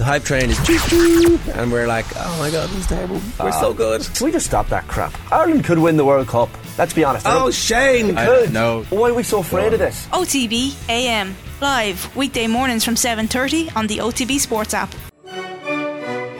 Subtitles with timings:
[0.00, 3.20] The hype train is choo choo, and we're like, oh my god, this is terrible.
[3.38, 4.00] We're so good.
[4.14, 5.12] Can we just stop that crap?
[5.30, 6.48] Ireland could win the World Cup.
[6.78, 7.26] Let's be honest.
[7.28, 8.16] Oh, Shane!
[8.16, 8.50] could.
[8.50, 8.84] no.
[8.84, 10.06] Why are we so afraid of this?
[10.06, 14.90] OTB AM live weekday mornings from 7:30 on the OTB Sports app.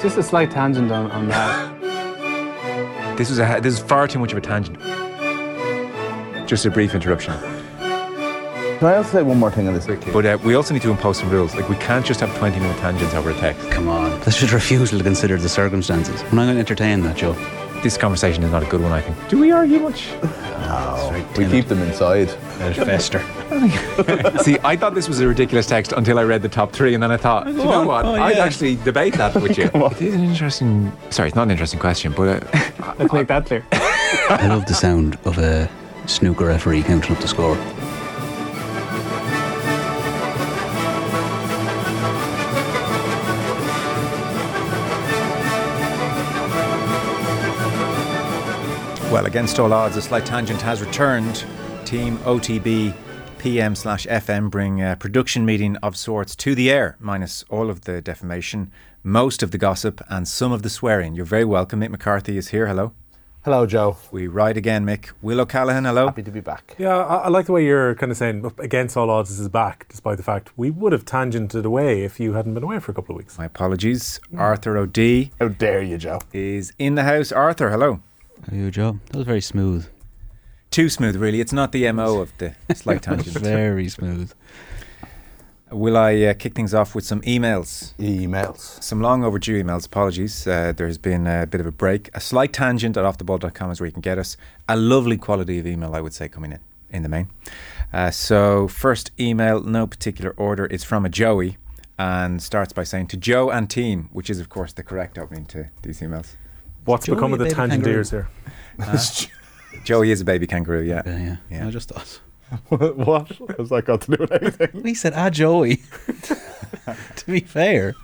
[0.00, 3.18] Just a slight tangent on, on that.
[3.18, 4.78] This was a this is far too much of a tangent.
[6.48, 7.34] Just a brief interruption.
[8.80, 9.86] Can I also say one more thing on this?
[9.86, 11.54] But uh, we also need to impose some rules.
[11.54, 13.70] Like we can't just have 20 minute tangents over a text.
[13.70, 14.18] Come on.
[14.20, 16.22] That's just refusal to consider the circumstances.
[16.22, 17.34] I'm not going to entertain that, Joe.
[17.82, 19.28] This conversation is not a good one, I think.
[19.28, 20.08] Do we argue much?
[20.22, 21.26] No.
[21.36, 22.28] We keep them inside.
[22.58, 23.18] Let it fester.
[24.42, 27.02] See, I thought this was a ridiculous text until I read the top three, and
[27.02, 28.06] then I thought, you know what?
[28.06, 29.64] Oh, I'd actually debate that with you.
[29.74, 30.90] It is an interesting.
[31.10, 33.62] Sorry, it's not an interesting question, but uh, Let's make that clear.
[33.72, 35.68] I love the sound of a
[36.06, 37.58] snooker referee counting up the score.
[49.10, 51.44] Well, against all odds, a slight tangent has returned.
[51.84, 52.94] Team OTB
[53.38, 57.80] PM slash FM bring a production meeting of sorts to the air, minus all of
[57.82, 58.70] the defamation,
[59.02, 61.14] most of the gossip, and some of the swearing.
[61.16, 61.80] You're very welcome.
[61.80, 62.68] Mick McCarthy is here.
[62.68, 62.92] Hello.
[63.42, 63.96] Hello, Joe.
[64.12, 65.10] We ride again, Mick.
[65.22, 66.06] Will O'Callaghan, hello.
[66.06, 66.76] Happy to be back.
[66.78, 69.48] Yeah, I, I like the way you're kind of saying against all odds this is
[69.48, 72.92] back, despite the fact we would have tangented away if you hadn't been away for
[72.92, 73.38] a couple of weeks.
[73.38, 74.20] My apologies.
[74.32, 74.38] Mm.
[74.38, 76.20] Arthur O'D How dare you, Joe?
[76.32, 77.32] is in the house.
[77.32, 78.00] Arthur, hello.
[78.46, 78.98] How are you, Joe?
[79.10, 79.86] That was very smooth.
[80.70, 81.40] Too smooth, really.
[81.40, 83.36] It's not the MO of the slight tangent.
[83.38, 84.32] Very smooth.
[85.70, 87.94] Will I uh, kick things off with some emails?
[87.96, 88.82] Emails.
[88.82, 89.86] Some long overdue emails.
[89.86, 90.46] Apologies.
[90.46, 92.10] Uh, there has been a bit of a break.
[92.14, 94.36] A slight tangent at offtheball.com is where you can get us.
[94.68, 97.30] A lovely quality of email, I would say, coming in, in the main.
[97.92, 101.56] Uh, so, first email, no particular order, It's from a Joey
[101.98, 105.44] and starts by saying to Joe and team, which is, of course, the correct opening
[105.46, 106.36] to these emails.
[106.84, 108.02] What's Joey become of the baby kangaroo?
[108.02, 108.28] tangenteers here?
[109.84, 111.02] Joey is a baby kangaroo, yeah.
[111.06, 111.36] Yeah, yeah.
[111.50, 111.66] Yeah.
[111.66, 112.20] I just us.
[112.68, 113.28] what?
[113.58, 114.82] Has that got to do with anything?
[114.82, 115.76] We said, ah, Joey.
[117.16, 117.94] to be fair.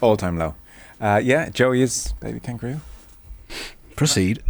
[0.00, 0.54] All time low.
[1.00, 2.80] Uh, yeah, Joey is baby kangaroo.
[3.96, 4.42] Proceed.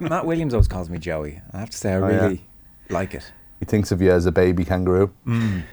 [0.00, 1.40] Matt Williams always calls me Joey.
[1.52, 2.14] I have to say, I Oh, yeah.
[2.22, 2.44] really
[2.88, 3.32] like it.
[3.58, 5.12] He thinks of you as a baby kangaroo.
[5.24, 5.64] And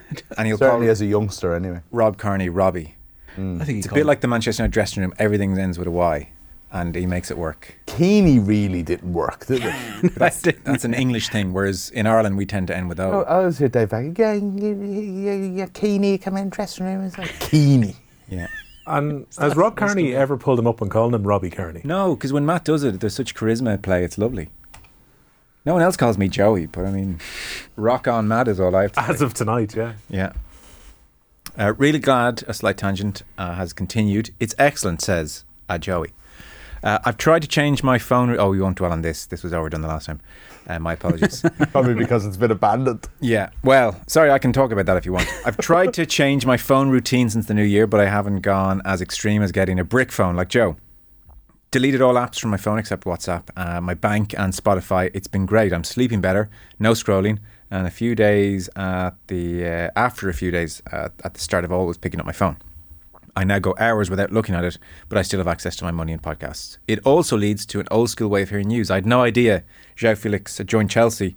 [0.46, 1.82] he'll call Certainly as a youngster, anyway.
[1.92, 2.96] Rob Carney Robbie.
[3.38, 3.62] Mm.
[3.62, 5.14] I think It's a bit like the Manchester United dressing room.
[5.20, 6.30] Everything ends with a Y,
[6.72, 7.76] and he makes it work.
[7.86, 10.14] Keeney really didn't work, did it?
[10.16, 13.40] That's, that's an English thing, whereas in Ireland we tend to end with oh, I
[13.40, 13.90] was here, Dave.
[13.90, 14.18] Back.
[14.18, 17.04] Yeah, you, you, you, you Keeney come in dressing room.
[17.04, 17.96] It's like Keeney.
[18.30, 18.48] Yeah.
[18.86, 21.82] And has Rob Carney ever pulled him up and called him Robbie Carney?
[21.86, 24.04] No, because when Matt does it, there's such charisma at play.
[24.04, 24.50] It's lovely.
[25.66, 27.20] No one else calls me Joey, but I mean,
[27.78, 29.26] rock on, Matt is all I have to As say.
[29.26, 29.94] of tonight, yeah.
[30.10, 30.34] Yeah.
[31.58, 34.32] Uh, really glad a slight tangent uh, has continued.
[34.40, 36.12] It's excellent, says uh, Joey.
[36.84, 38.30] Uh, I've tried to change my phone.
[38.30, 39.26] Re- oh, we won't dwell on this.
[39.26, 40.20] This was already done the last time.
[40.68, 41.42] Uh, my apologies.
[41.72, 43.08] Probably because it's been abandoned.
[43.22, 43.50] yeah.
[43.64, 45.28] Well, sorry, I can talk about that if you want.
[45.46, 48.82] I've tried to change my phone routine since the new year, but I haven't gone
[48.84, 50.76] as extreme as getting a brick phone like Joe.
[51.72, 55.10] Deleted all apps from my phone except WhatsApp, uh, my bank, and Spotify.
[55.14, 55.74] It's been great.
[55.74, 56.50] I'm sleeping better,
[56.80, 57.40] no scrolling,
[57.74, 61.66] and a few days at the uh, after a few days uh, at the start
[61.66, 62.58] of always picking up my phone.
[63.36, 64.78] I now go hours without looking at it,
[65.10, 66.78] but I still have access to my money and podcasts.
[66.88, 68.92] It also leads to an old school way of hearing news.
[68.92, 69.64] I had no idea
[69.98, 71.36] João Felix had joined Chelsea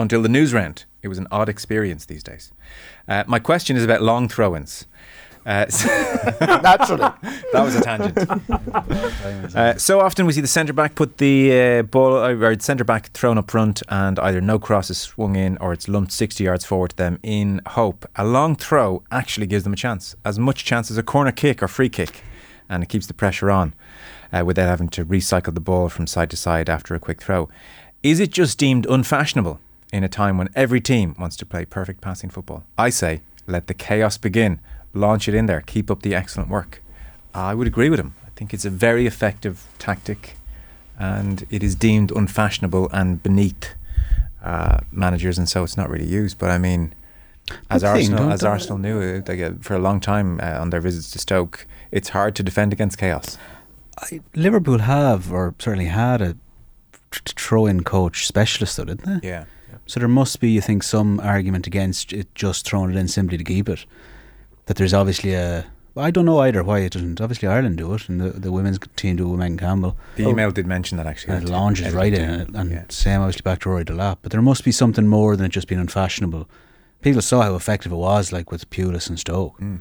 [0.00, 0.86] until the news round.
[1.02, 2.50] It was an odd experience these days.
[3.06, 4.86] Uh, my question is about long throw ins.
[5.46, 5.64] Uh,
[6.40, 7.02] Naturally.
[7.52, 8.18] that was a tangent.
[9.54, 12.84] Uh, so often we see the centre back put the uh, ball uh, or centre
[12.84, 16.44] back thrown up front, and either no cross is swung in or it's lumped 60
[16.44, 18.06] yards forward to them in hope.
[18.16, 21.62] A long throw actually gives them a chance, as much chance as a corner kick
[21.62, 22.22] or free kick,
[22.68, 23.74] and it keeps the pressure on
[24.32, 27.48] uh, without having to recycle the ball from side to side after a quick throw.
[28.02, 29.60] Is it just deemed unfashionable
[29.92, 32.64] in a time when every team wants to play perfect passing football?
[32.76, 34.60] I say, let the chaos begin.
[34.98, 35.62] Launch it in there.
[35.62, 36.82] Keep up the excellent work.
[37.32, 38.14] I would agree with him.
[38.26, 40.36] I think it's a very effective tactic,
[40.98, 43.74] and it is deemed unfashionable and beneath
[44.42, 46.38] uh, managers, and so it's not really used.
[46.38, 46.94] But I mean,
[47.70, 48.48] as Good Arsenal, don't as they?
[48.48, 52.10] Arsenal knew like, uh, for a long time uh, on their visits to Stoke, it's
[52.10, 53.38] hard to defend against chaos.
[53.98, 56.36] I, Liverpool have, or certainly had, a
[57.12, 59.28] throw-in coach specialist, though, didn't they?
[59.28, 59.44] Yeah.
[59.86, 63.38] So there must be, you think, some argument against it just throwing it in simply
[63.38, 63.86] to keep it.
[64.68, 65.66] That there's obviously a.
[65.96, 67.20] I don't know either why it doesn't.
[67.20, 69.96] Obviously, Ireland do it, and the, the women's team do it with Megan Campbell.
[70.14, 71.34] The email did mention that actually.
[71.34, 72.84] And it launches right in it, and Yeah.
[72.88, 74.18] same obviously back to Rory Delap.
[74.22, 76.48] But there must be something more than it just being unfashionable.
[77.02, 79.58] People saw how effective it was, like with Pulis and Stoke.
[79.58, 79.80] Mm.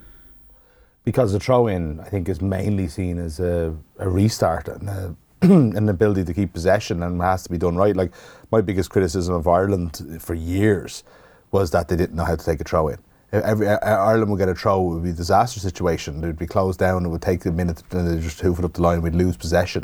[1.03, 5.15] because the throw in, I think, is mainly seen as a, a restart and a,
[5.41, 7.95] an ability to keep possession and has to be done right.
[7.95, 8.11] Like
[8.51, 11.03] my biggest criticism of Ireland for years
[11.51, 12.97] was that they didn't know how to take a throw in.
[13.31, 16.23] Every, Ireland would get a throw, it would be a disaster situation.
[16.23, 18.65] It would be closed down, it would take a minute, and they just hoof it
[18.65, 19.83] up the line, we'd lose possession.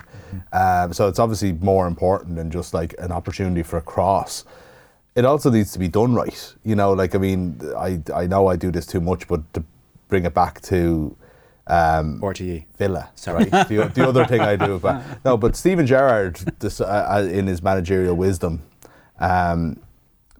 [0.54, 4.45] Um, so it's obviously more important than just like an opportunity for a cross.
[5.16, 6.54] It also needs to be done right.
[6.63, 9.63] You know, like, I mean, I, I know I do this too much, but to
[10.07, 11.16] bring it back to
[11.68, 12.66] um, RTE.
[12.78, 13.10] Villa.
[13.16, 14.80] Sorry, the, the other thing I do.
[14.80, 18.62] But no, but Steven Gerrard, this, uh, uh, in his managerial wisdom,
[19.19, 19.80] um,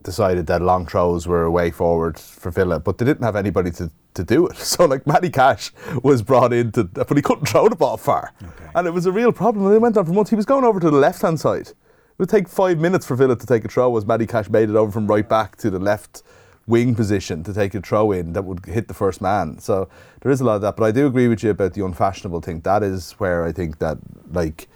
[0.03, 3.71] decided that long throws were a way forward for Villa, but they didn't have anybody
[3.71, 4.57] to, to do it.
[4.73, 5.71] So like Matty Cash
[6.03, 8.33] was brought in to, but he couldn't throw the ball far,
[8.75, 9.65] and it was a real problem.
[9.65, 10.29] And they went on for months.
[10.29, 11.69] He was going over to the left hand side.
[11.69, 14.69] It would take five minutes for Villa to take a throw as Matty Cash made
[14.69, 16.23] it over from right back to the left
[16.67, 19.59] wing position to take a throw in that would hit the first man.
[19.59, 19.89] So
[20.21, 20.77] there is a lot of that.
[20.77, 22.61] But I do agree with you about the unfashionable thing.
[22.61, 23.97] That is where I think that
[24.31, 24.67] like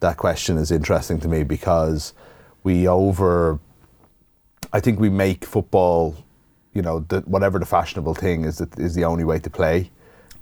[0.00, 2.12] that question is interesting to me because
[2.62, 3.58] we over
[4.72, 6.16] I think we make football,
[6.74, 9.90] you know, the, whatever the fashionable thing is that is the only way to play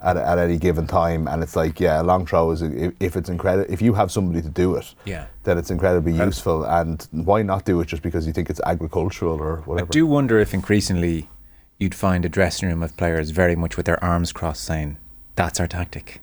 [0.03, 1.27] at, at any given time.
[1.27, 3.73] And it's like, yeah, a long throw is if, if it's incredible.
[3.73, 5.27] If you have somebody to do it, Yeah.
[5.45, 6.65] then it's incredibly useful.
[6.65, 9.89] And why not do it just because you think it's agricultural or whatever?
[9.89, 11.29] I do wonder if increasingly
[11.79, 14.99] you'd find a dressing room of players very much with their arms crossed saying,
[15.37, 16.21] that's our tactic.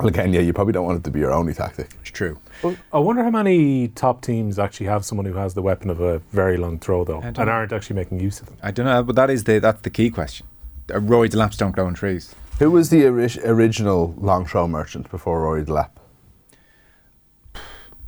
[0.00, 1.90] Well, again, yeah, you probably don't want it to be your only tactic.
[2.00, 2.38] It's true.
[2.62, 6.00] Well, I wonder how many top teams actually have someone who has the weapon of
[6.00, 7.44] a very long throw, though, and know.
[7.44, 8.56] aren't actually making use of them.
[8.62, 10.46] I don't know, but that is the that's the key question.
[10.92, 12.34] Uh, Roy Delaps don't grow on trees.
[12.58, 15.90] Who was the ori- original long throw merchant before Rory Delap?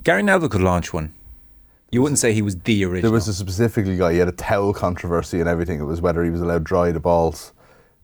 [0.04, 1.14] Gary Neville could launch one.
[1.90, 3.02] You wouldn't say he was the original.
[3.02, 5.78] There was a specifically guy, he had a towel controversy and everything.
[5.78, 7.52] It was whether he was allowed to dry the balls.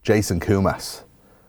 [0.03, 1.01] Jason Koumas.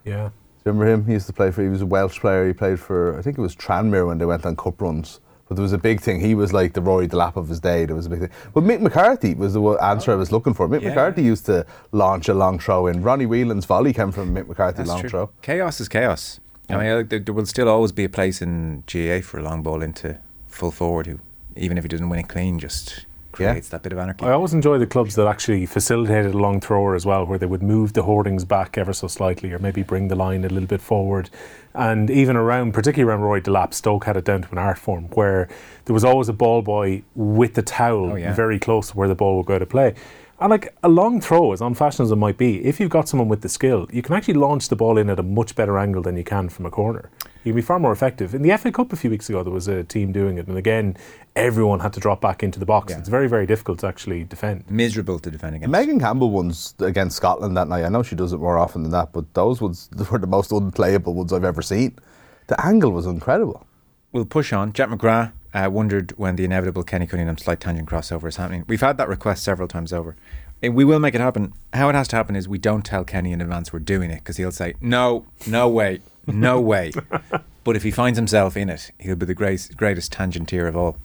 [0.05, 0.31] Yeah.
[0.63, 1.07] Do you remember him?
[1.07, 2.47] He used to play for, he was a Welsh player.
[2.47, 5.21] He played for, I think it was Tranmere when they went on cup runs.
[5.49, 6.21] But there was a big thing.
[6.21, 7.85] He was like the Rory Delap of his day.
[7.87, 8.31] There was a big thing.
[8.55, 10.69] But Mick McCarthy was the answer I was looking for.
[10.69, 10.91] Mick Yeah.
[10.91, 13.03] McCarthy used to launch a long throw in.
[13.03, 15.09] Ronnie Whelan's volley came from Mick McCarthy That's long true.
[15.09, 15.31] throw.
[15.43, 16.39] Chaos is chaos.
[16.69, 19.43] I mean, uh, there, there will still always be a place in GAA for a
[19.43, 21.19] long ball into full forward who,
[21.57, 23.07] even if he doesn't win it clean, just
[23.39, 23.51] Yeah.
[23.51, 24.25] creates that bit of anarchy.
[24.25, 27.47] I always enjoy the clubs that actually facilitated a long thrower as well, where they
[27.47, 30.67] would move the hoardings back ever so slightly, or maybe bring the line a little
[30.69, 31.31] bit forward.
[31.75, 35.05] And even around, particularly around Roy Delap, Stoke had it down to an art form
[35.11, 35.49] where
[35.85, 38.35] there was always a ball boy with the towel Oh, yeah.
[38.35, 39.95] very close to where the ball would go to play.
[40.41, 43.29] And like a long throw, as unfashionable as it might be, if you've got someone
[43.29, 46.03] with the skill, you can actually launch the ball in at a much better angle
[46.03, 47.11] than you can from a corner.
[47.45, 48.35] You can be far more effective.
[48.35, 50.59] In the FA Cup a few weeks ago, there was a team doing it, and
[50.59, 50.97] again,
[51.35, 52.91] everyone had to drop back into the box.
[52.91, 52.99] Yeah.
[52.99, 54.71] It's very, very difficult to actually defend.
[54.71, 55.71] Miserable to defend against.
[55.73, 57.85] Megan Campbell ones against Scotland that night.
[57.85, 60.53] I know she does it more often than that, but those ones were the most
[60.53, 61.99] unplayable ones I've ever seen.
[62.49, 63.67] The angle was incredible.
[64.13, 64.73] We'll push on.
[64.75, 68.65] Jack McGrath uh, wondered when the inevitable Kenny Cunningham slight tangent crossover is happening.
[68.67, 70.15] We've had that request several times over.
[70.63, 71.55] Uh, We will make it happen.
[71.73, 74.17] How it has to happen is we don't tell Kenny in advance we're doing it
[74.17, 76.93] because he'll say, no, no way, no way.
[77.65, 80.97] but if he finds himself in it, he'll be the greatest, greatest tangenteer of all.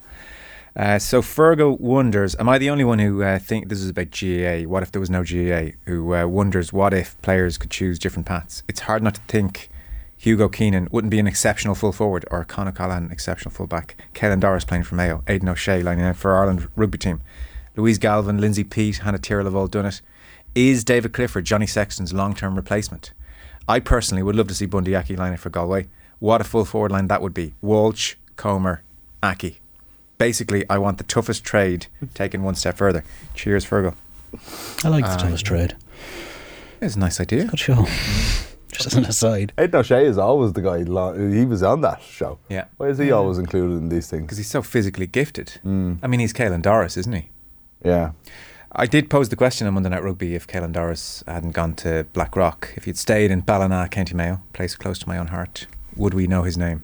[0.76, 4.12] Uh, so Fergal wonders, am I the only one who uh, think this is about
[4.12, 4.68] GAA?
[4.70, 5.78] What if there was no GAA?
[5.86, 8.62] Who uh, wonders what if players could choose different paths?
[8.68, 9.70] It's hard not to think
[10.18, 13.96] Hugo Keenan wouldn't be an exceptional full forward or Con O'Callaghan an exceptional full back.
[14.14, 17.22] Caelan Doris playing for Mayo, Aidan O'Shea lining out for Ireland rugby team.
[17.78, 20.02] Louise Galvin, Lindsay Peat, Hannah Tyrrell have all done it.
[20.56, 23.12] Is David Clifford Johnny Sexton's long term replacement?
[23.68, 25.88] I personally would love to see Bundee Aki line out for Galway.
[26.20, 27.54] What a full forward line that would be.
[27.62, 28.82] Walsh, Comer,
[29.24, 29.60] Aki.
[30.18, 33.04] Basically, I want the toughest trade taken one step further.
[33.34, 33.96] Cheers, Fergal.
[34.84, 35.76] I like the Ah, toughest trade.
[36.82, 37.46] It's a nice idea.
[37.46, 37.86] Good show.
[38.72, 39.54] Just as an aside.
[39.58, 40.80] Aidan O'Shea is always the guy.
[41.34, 42.40] He was on that show.
[42.50, 42.66] Yeah.
[42.78, 44.24] Why is he always included in these things?
[44.24, 45.60] Because he's so physically gifted.
[45.66, 46.00] Mm.
[46.04, 47.30] I mean, he's Caelan Doris, isn't he?
[47.86, 48.12] Yeah.
[48.78, 52.06] I did pose the question on Monday Night Rugby if Caelan Doris hadn't gone to
[52.12, 56.14] Blackrock, if he'd stayed in Ballina, County Mayo, place close to my own heart, would
[56.14, 56.84] we know his name?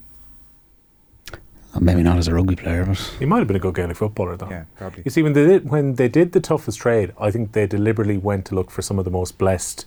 [1.73, 3.97] Uh, Maybe not as a rugby player, but He might have been a good Gaelic
[3.97, 4.49] footballer, though.
[4.49, 5.03] Yeah, probably.
[5.03, 8.17] You see, when they did when they did the toughest trade, I think they deliberately
[8.17, 9.85] went to look for some of the most blessed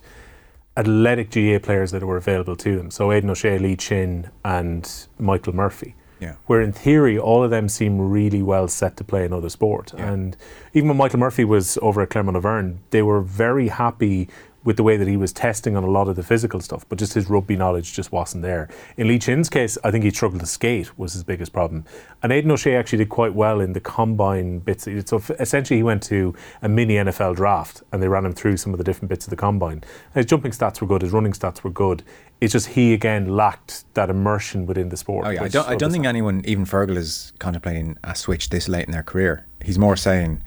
[0.77, 2.91] athletic GAA players that were available to them.
[2.91, 5.95] So Aidan O'Shea, Lee Chin, and Michael Murphy.
[6.25, 6.35] Yeah.
[6.47, 9.93] Where in theory, all of them seem really well set to play another sport.
[9.95, 10.13] Yeah.
[10.13, 10.37] And
[10.73, 14.29] even when Michael Murphy was over at Clermont Auvergne, they were very happy
[14.65, 16.99] with the way that he was testing on a lot of the physical stuff, but
[16.99, 18.69] just his rugby knowledge just wasn't there.
[18.97, 21.85] In Lee Chin's case, I think he struggled to skate was his biggest problem.
[22.23, 24.89] And Aidan O'Shea actually did quite well in the combine bits.
[25.05, 28.73] So essentially, he went to a mini NFL draft and they ran him through some
[28.73, 29.85] of the different bits of the combine.
[30.15, 32.03] His jumping stats were good, his running stats were good.
[32.41, 35.27] It's just he again lacked that immersion within the sport.
[35.27, 38.69] Oh yeah, I don't, I don't think anyone, even Fergal, is contemplating a switch this
[38.69, 39.47] late in their career.
[39.63, 40.43] He's more saying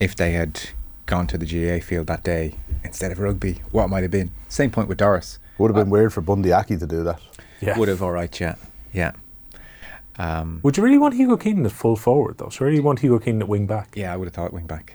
[0.00, 0.60] if they had
[1.10, 4.30] gone to the GAA field that day instead of rugby, what might have been.
[4.48, 5.38] Same point with Doris.
[5.58, 7.20] Would have been weird for Bundee Aki to do that.
[7.60, 7.76] Yeah.
[7.78, 8.54] Would have all right, yeah,
[8.94, 9.12] yeah,
[10.18, 12.48] um, Would you really want Hugo Keenan at full forward though?
[12.48, 13.90] So really you want Hugo Keenan at wing back?
[13.94, 14.12] yeah.
[14.14, 14.94] I would have thought wing back.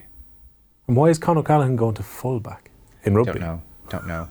[0.88, 2.72] And why is Con O'Callaghan going to full back
[3.03, 3.34] in rugby?
[3.34, 4.29] Don't know, don't know.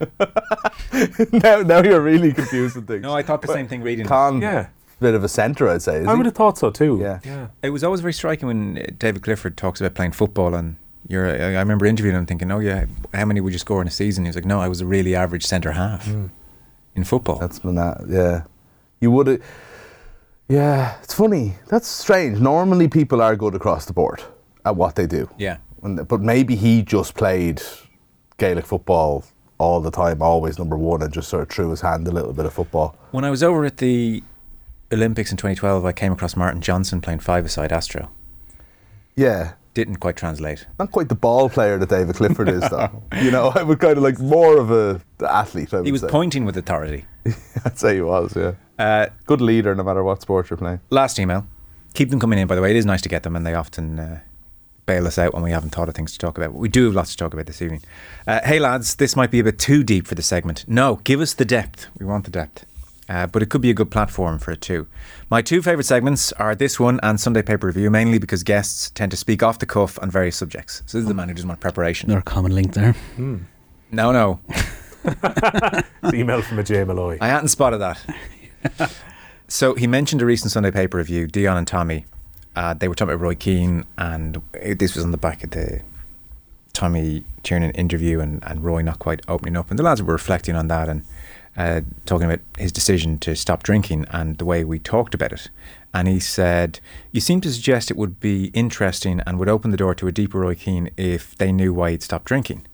[1.32, 3.02] now, now you're really confusing things.
[3.02, 4.06] No, I thought the same thing reading.
[4.06, 4.68] Con, Yeah.
[5.00, 5.98] bit of a centre, I'd say.
[6.00, 6.16] Is I he?
[6.16, 6.98] would have thought so too.
[7.00, 7.20] Yeah.
[7.24, 7.48] Yeah.
[7.62, 10.76] It was always very striking when uh, David Clifford talks about playing football and.
[11.06, 13.88] You're, I I remember interviewing him thinking, oh yeah, how many would you score in
[13.88, 14.24] a season?
[14.24, 16.26] He was like, no, I was a really average centre half hmm.
[16.94, 17.38] in football.
[17.38, 17.98] That's been that.
[18.08, 18.44] Yeah,
[19.00, 19.42] you would.
[20.48, 21.54] Yeah, it's funny.
[21.68, 22.38] That's strange.
[22.38, 24.22] Normally, people are good across the board
[24.64, 25.28] at what they do.
[25.38, 25.58] yeah.
[25.80, 27.62] When- But maybe he just played
[28.38, 29.24] Gaelic football
[29.58, 32.32] all the time, always number one, and just sort of threw his hand a little
[32.32, 32.96] bit of football.
[33.10, 34.22] When I was over at the
[34.92, 38.10] Olympics in 2012, I came across Martin Johnson playing five-a-side Astro.
[39.14, 40.66] Yeah, Didn't quite translate.
[40.78, 43.02] not quite the ball player that David Clifford is, though.
[43.20, 45.74] You know, I would kind of like more of a athlete.
[45.74, 46.08] I would He was say.
[46.08, 47.04] pointing with authority.
[47.64, 48.36] I'd say he was.
[48.36, 50.80] Yeah, Uh, good leader, no matter what sport you're playing.
[50.90, 51.46] last email.
[51.94, 52.70] Keep them coming in, by the way.
[52.70, 54.20] It is nice to get them, and they often uh,
[54.86, 56.52] bail us out when we haven't thought of things to talk about.
[56.52, 57.82] But we do have lots to talk about this evening.
[58.26, 60.64] Uh, hey, lads, this might be a bit too deep for the segment.
[60.68, 61.86] No, give us the depth.
[61.98, 62.64] We want the depth.
[63.08, 64.86] Uh, but it could be a good platform for it too.
[65.30, 69.10] My two favourite segments are this one and Sunday Paper Review, mainly because guests tend
[69.10, 70.82] to speak off the cuff on various subjects.
[70.86, 72.10] So this is the man who doesn't want preparation.
[72.10, 72.94] Another common link there.
[73.90, 74.40] No, no,
[75.04, 77.18] It's email from a Jay Malloy.
[77.20, 78.00] I hadn't spotted that.
[79.48, 82.06] so he mentioned a recent Sunday paper review, Dion and Tommy.
[82.56, 85.82] Uh, they were talking about Roy Keane, and this was on the back of the
[86.72, 89.70] Tommy Tiernan interview, and, and Roy not quite opening up.
[89.70, 91.04] And the lads were reflecting on that and
[91.56, 95.48] uh, talking about his decision to stop drinking and the way we talked about it.
[95.92, 96.80] And he said,
[97.12, 100.12] You seem to suggest it would be interesting and would open the door to a
[100.12, 102.66] deeper Roy Keane if they knew why he'd stopped drinking.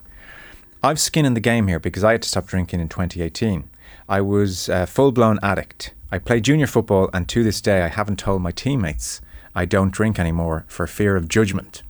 [0.83, 3.69] I've skin in the game here because I had to stop drinking in 2018.
[4.09, 5.93] I was a full blown addict.
[6.11, 9.21] I played junior football, and to this day, I haven't told my teammates
[9.53, 11.83] I don't drink anymore for fear of judgment.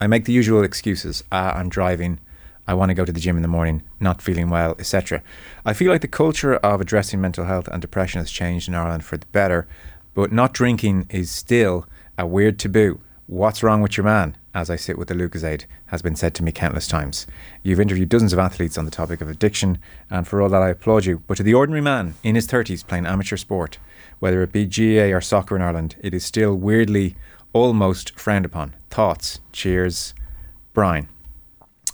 [0.00, 1.24] I make the usual excuses.
[1.32, 2.20] Ah, I'm driving.
[2.66, 5.22] I want to go to the gym in the morning, not feeling well, etc.
[5.64, 9.04] I feel like the culture of addressing mental health and depression has changed in Ireland
[9.04, 9.66] for the better,
[10.14, 13.00] but not drinking is still a weird taboo.
[13.26, 14.36] What's wrong with your man?
[14.54, 17.26] As I sit with the Lucozade, has been said to me countless times.
[17.62, 19.78] You've interviewed dozens of athletes on the topic of addiction,
[20.10, 21.22] and for all that, I applaud you.
[21.26, 23.78] But to the ordinary man in his 30s playing amateur sport,
[24.20, 27.16] whether it be GAA or soccer in Ireland, it is still weirdly
[27.52, 28.74] almost frowned upon.
[28.90, 29.40] Thoughts?
[29.52, 30.14] Cheers,
[30.72, 31.08] Brian.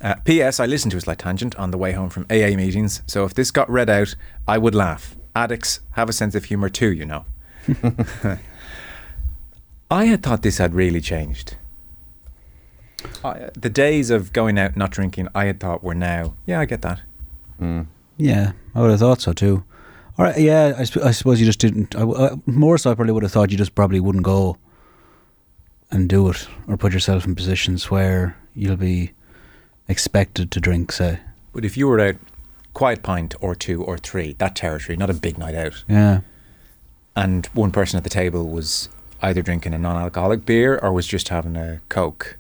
[0.01, 0.59] Uh, P.S.
[0.61, 3.35] I listened to a slight tangent on the way home from AA meetings, so if
[3.35, 4.15] this got read out,
[4.49, 5.15] I would laugh.
[5.37, 7.25] Addicts have a sense of humour too, you know.
[9.91, 11.57] I had thought this had really changed.
[13.25, 16.35] I, the days of going out not drinking, I had thought were now.
[16.47, 17.01] Yeah, I get that.
[18.17, 19.65] Yeah, I would have thought so too.
[20.19, 21.95] All right, yeah, I, sp- I suppose you just didn't.
[21.95, 24.57] I, w- uh, more so, I probably would have thought you just probably wouldn't go
[25.91, 29.13] and do it or put yourself in positions where you'll be
[29.91, 31.19] expected to drink, say.
[31.53, 32.17] But if you were out,
[32.75, 36.21] quiet pint or two or three, that territory, not a big night out, Yeah.
[37.17, 38.89] and one person at the table was
[39.23, 42.39] either drinking a non-alcoholic beer or was just having a coke,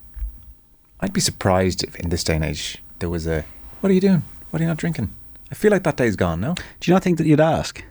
[1.00, 3.44] I'd be surprised if in this day and age there was a,
[3.80, 4.22] "What are you doing?
[4.50, 5.10] What are you not drinking?"
[5.50, 6.40] I feel like that day's gone.
[6.40, 7.82] No, Do you not think that you'd ask?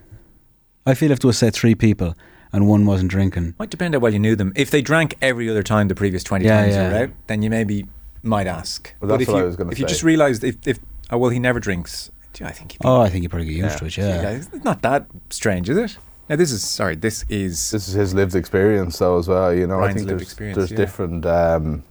[0.85, 2.15] I feel if there was, say, three people
[2.53, 4.53] and one wasn't drinking, might depend how well you knew them.
[4.55, 6.89] If they drank every other time the previous twenty Yeah, times you yeah.
[6.91, 7.85] were out, then you maybe
[8.23, 8.93] might ask.
[8.99, 11.17] Well, but if what you I was gonna if you just realised if, if oh
[11.17, 13.55] well he never drinks, gee, I think he'd be, oh, I think you probably get
[13.55, 14.29] used to it, yeah.
[14.31, 15.97] it's not that strange, is it?
[16.29, 16.95] Now this is sorry.
[16.95, 19.51] This is This is his lived experience, though, as well.
[19.53, 20.77] You know, I think lived there's, experience, there's yeah.
[20.77, 21.25] different.
[21.25, 21.83] Um,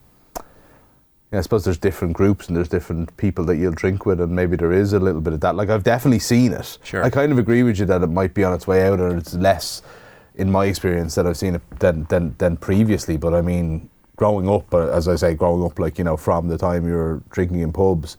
[1.33, 4.35] yeah, I suppose there's different groups and there's different people that you'll drink with, and
[4.35, 5.57] maybe there is a little bit of that.
[5.57, 6.79] Like I've definitely seen it.
[6.85, 7.03] Sure.
[7.03, 9.19] I kind of agree with you that it might be on its way out, and
[9.19, 9.83] it's less,
[10.37, 13.17] in my experience, that I've seen it than than, than previously.
[13.17, 16.49] But I mean, growing up, uh, as I say, growing up, like you know, from
[16.49, 18.19] the time you were drinking in pubs.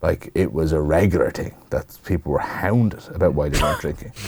[0.00, 4.12] Like it was a regular thing that people were hounded about why they weren't drinking.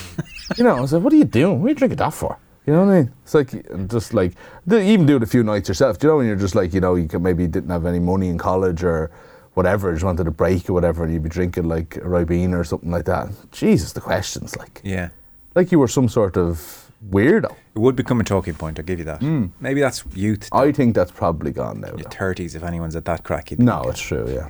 [0.57, 1.61] You know, I was like, "What are you doing?
[1.61, 2.37] What are you drinking that for?"
[2.67, 3.13] You know what I mean?
[3.23, 3.51] It's like
[3.89, 4.33] just like
[4.67, 6.01] even do it a few nights yourself.
[6.01, 8.01] Do you know when you're just like you know you can, maybe didn't have any
[8.01, 9.13] money in college or
[9.55, 12.65] whatever, just wanted a break or whatever, and you'd be drinking like a Ribena or
[12.65, 13.29] something like that.
[13.53, 15.11] Jesus, the questions, like, Yeah.
[15.55, 17.53] like you were some sort of weirdo.
[17.75, 19.21] It would become a talking point, I'll give you that.
[19.21, 19.47] Hmm.
[19.61, 20.49] Maybe that's youth.
[20.53, 21.89] I think that's probably gone now.
[21.89, 22.03] your though.
[22.11, 23.51] 30s, if anyone's at that crack.
[23.51, 24.49] you'd No, it's true, yeah.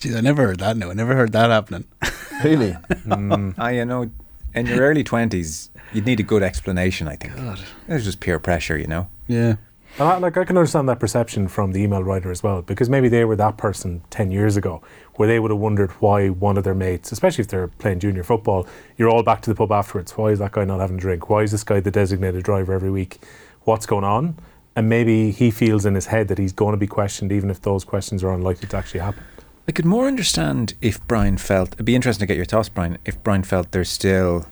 [0.00, 0.76] Jeez, I never heard that.
[0.76, 1.84] No, I never heard that happening.
[2.44, 2.72] Really?
[2.72, 3.32] Hmm.
[3.32, 3.50] Hmm.
[3.56, 4.10] Ah, you know,
[4.54, 7.34] in your early 20s, you'd need a good explanation, I think.
[7.34, 7.58] God.
[7.88, 9.08] It was just peer pressure, you know?
[9.26, 9.54] Yeah.
[9.98, 12.90] And I, like I can understand that perception from the email writer as well, because
[12.90, 14.82] maybe they were that person ten years ago,
[15.14, 18.22] where they would have wondered why one of their mates, especially if they're playing junior
[18.22, 18.66] football,
[18.98, 20.12] you're all back to the pub afterwards.
[20.12, 21.30] Why is that guy not having a drink?
[21.30, 23.20] Why is this guy the designated driver every week?
[23.62, 24.38] What's going on?
[24.74, 27.62] And maybe he feels in his head that he's going to be questioned, even if
[27.62, 29.24] those questions are unlikely to actually happen.
[29.66, 32.98] I could more understand if Brian felt, it'd be interesting to get your thoughts, Brian,
[33.06, 34.44] if Brian felt there's still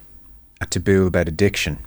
[0.63, 1.79] a taboo about addiction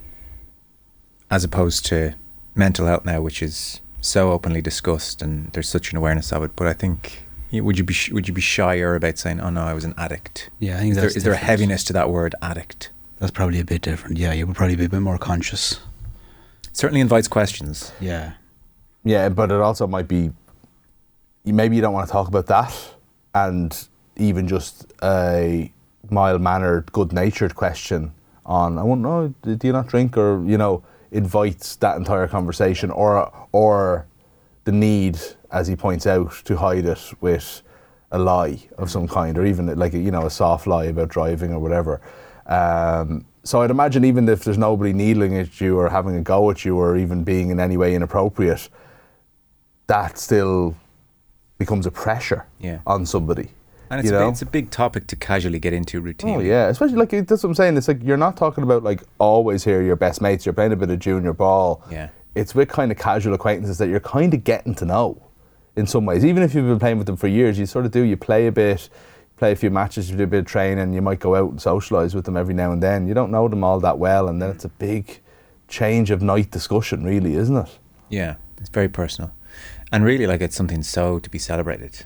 [1.28, 2.14] as opposed to
[2.58, 6.52] mental health now, which is so openly discussed and there's such an awareness of it.
[6.56, 7.22] But I think,
[7.52, 10.50] would you be would you be shyer about saying, "Oh no, I was an addict"?
[10.58, 12.90] Yeah, I think Is there, that's is there a heaviness to that word, addict?
[13.18, 14.18] That's probably a bit different.
[14.18, 15.80] Yeah, you would probably be a bit more conscious.
[16.72, 17.92] Certainly invites questions.
[18.00, 18.34] Yeah.
[19.04, 20.30] Yeah, but it also might be
[21.44, 22.94] maybe you don't want to talk about that,
[23.34, 25.72] and even just a
[26.10, 28.12] mild mannered, good natured question
[28.46, 32.90] on I won't know, do you not drink, or you know, invites that entire conversation,
[32.90, 34.06] or or
[34.64, 35.18] the need,
[35.50, 37.62] as he points out, to hide it with
[38.10, 41.08] a lie of some kind, or even like a, you know a soft lie about
[41.08, 42.00] driving or whatever.
[42.46, 46.50] Um, so I'd imagine even if there's nobody needling at you or having a go
[46.50, 48.68] at you or even being in any way inappropriate,
[49.86, 50.74] that still
[51.58, 52.78] becomes a pressure Yeah.
[52.86, 53.50] on somebody.
[53.90, 54.26] And it's, you a, know?
[54.26, 56.36] big, it's a big topic to casually get into routinely.
[56.36, 57.76] Oh yeah, especially like that's what I'm saying.
[57.76, 60.44] It's like you're not talking about like always here your best mates.
[60.44, 61.82] You're playing a bit of junior ball.
[61.90, 62.08] Yeah.
[62.34, 65.22] It's with kind of casual acquaintances that you're kind of getting to know,
[65.74, 66.24] in some ways.
[66.24, 68.02] Even if you've been playing with them for years, you sort of do.
[68.02, 68.88] You play a bit,
[69.36, 70.92] play a few matches, you do a bit of training.
[70.92, 73.08] You might go out and socialise with them every now and then.
[73.08, 75.20] You don't know them all that well, and then it's a big
[75.68, 77.78] change of night discussion, really, isn't it?
[78.08, 79.32] Yeah, it's very personal.
[79.90, 82.04] And really, like, it's something so to be celebrated,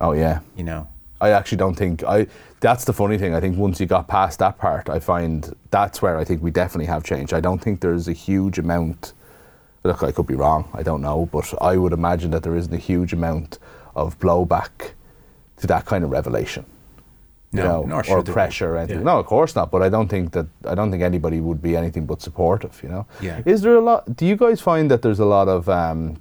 [0.00, 0.40] Oh yeah.
[0.56, 0.88] you know?
[1.20, 2.26] I actually don't think I.
[2.60, 3.34] That's the funny thing.
[3.34, 6.50] I think once you got past that part, I find that's where I think we
[6.50, 7.32] definitely have changed.
[7.32, 9.12] I don't think there's a huge amount.
[9.84, 10.68] Look, I could be wrong.
[10.74, 13.58] I don't know, but I would imagine that there isn't a huge amount
[13.94, 14.92] of blowback
[15.58, 16.64] to that kind of revelation.
[17.52, 18.32] You No, know, nor or should there be.
[18.32, 18.98] pressure or anything.
[18.98, 19.04] Yeah.
[19.04, 19.70] No, of course not.
[19.70, 22.78] But I don't think that I don't think anybody would be anything but supportive.
[22.82, 23.06] You know.
[23.20, 23.42] Yeah.
[23.44, 24.16] Is there a lot?
[24.16, 26.20] Do you guys find that there's a lot of um,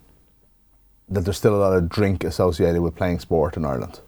[1.10, 4.00] that there's still a lot of drink associated with playing sport in Ireland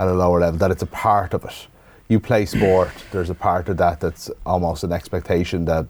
[0.00, 0.58] at a lower level?
[0.58, 1.68] That it's a part of it.
[2.08, 2.90] You play sport.
[3.12, 5.86] There's a part of that that's almost an expectation that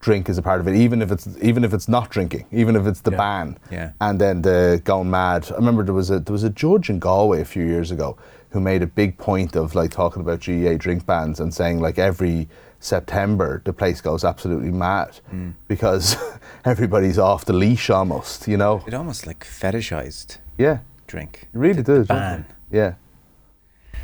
[0.00, 2.76] drink is a part of it, even if it's even if it's not drinking, even
[2.76, 3.16] if it's the Yeah.
[3.16, 3.58] ban.
[3.70, 3.90] Yeah.
[4.00, 5.48] And then the going mad.
[5.52, 8.16] I remember there was a there was a judge in Galway a few years ago
[8.50, 11.98] who made a big point of like talking about GAA drink bans and saying like
[11.98, 12.48] every
[12.80, 15.50] September the place goes absolutely mad Hmm.
[15.66, 16.16] because
[16.64, 18.84] everybody's off the leash almost, you know.
[18.86, 21.48] It almost like fetishized Yeah, drink.
[21.52, 22.06] it really does.
[22.06, 22.46] doesn't ban.
[22.70, 22.94] Yeah.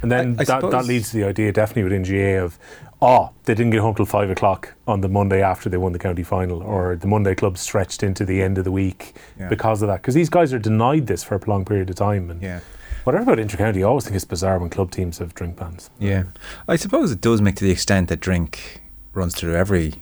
[0.03, 2.59] And then I- I that, that leads to the idea, definitely within GAA, of,
[3.01, 5.99] oh, they didn't get home till five o'clock on the Monday after they won the
[5.99, 9.49] county final, or the Monday club stretched into the end of the week Yeah.
[9.49, 10.03] because of that.
[10.03, 12.31] Because these guys are denied this for a prolonged period of time.
[12.31, 12.61] And Yeah.
[13.05, 15.89] whatever about inter-county, I always think it's bizarre when club teams have drink bans.
[15.99, 16.25] Yeah.
[16.69, 18.83] I suppose it does make to the extent that drink
[19.15, 19.95] runs through every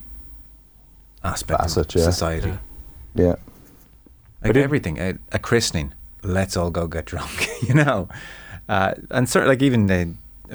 [1.22, 2.04] aspect Facet, of yeah.
[2.06, 2.48] society.
[2.48, 2.56] Yeah.
[3.14, 3.28] Yeah.
[4.42, 4.98] Like But everything.
[4.98, 8.08] A, a christening, let's all go get drunk, you know?
[8.70, 10.14] Uh, and sort of like even the,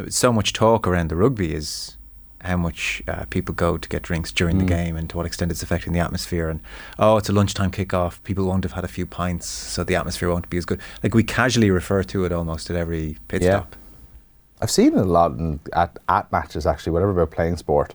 [0.09, 1.97] so much talk around the rugby is
[2.41, 4.59] how much uh, people go to get drinks during Mm.
[4.59, 6.47] the game and to what extent it's affecting the atmosphere.
[6.47, 6.59] And
[6.97, 8.21] oh, it's a lunchtime kickoff.
[8.23, 10.79] People won't have had a few pints, so the atmosphere won't be as good.
[11.03, 13.49] Like we casually refer to it almost at every pit Yeah.
[13.61, 13.75] stop.
[14.61, 17.93] I've seen it a lot in, at, at matches actually, whatever about playing sport,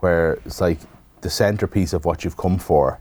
[0.00, 0.80] where it's like
[1.22, 2.98] the centerpiece of what you've come for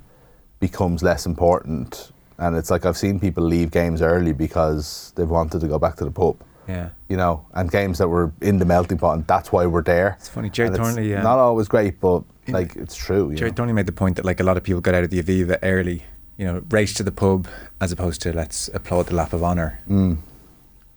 [0.61, 2.11] becomes less important.
[2.37, 5.95] And it's like I've seen people leave games early because they've wanted to go back
[5.97, 6.89] to the pub, Yeah.
[7.09, 10.15] you know, and games that were in the melting pot, and that's why we're there.
[10.19, 11.21] It's funny, Gerry Thornley, yeah.
[11.21, 13.33] Not always great, but like it's true.
[13.35, 13.55] Gerry know?
[13.55, 15.57] Thornley made the point that like a lot of people got out of the Aviva
[15.63, 16.03] early,
[16.37, 17.47] you know, race to the pub
[17.81, 19.79] as opposed to let's applaud the lap of honour.
[19.89, 20.17] Mm,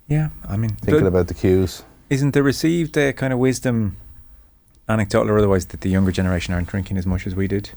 [0.09, 1.83] Yeah, I mean, thinking about the cues.
[2.11, 3.97] isn't the received uh, kind of wisdom,
[4.89, 7.71] anecdotal or otherwise, that the younger generation aren't drinking as much as we did?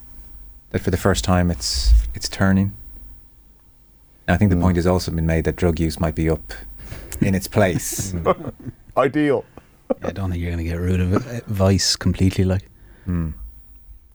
[0.71, 2.73] That for the first time it's it's turning.
[4.27, 4.61] And I think the Mm.
[4.61, 6.51] point has also been made that drug use might be up
[7.21, 8.13] in its place.
[8.97, 9.45] Ideal.
[10.03, 12.43] I don't think you're going to get rid of it, vice completely.
[12.43, 12.63] Like,
[13.05, 13.29] Hmm.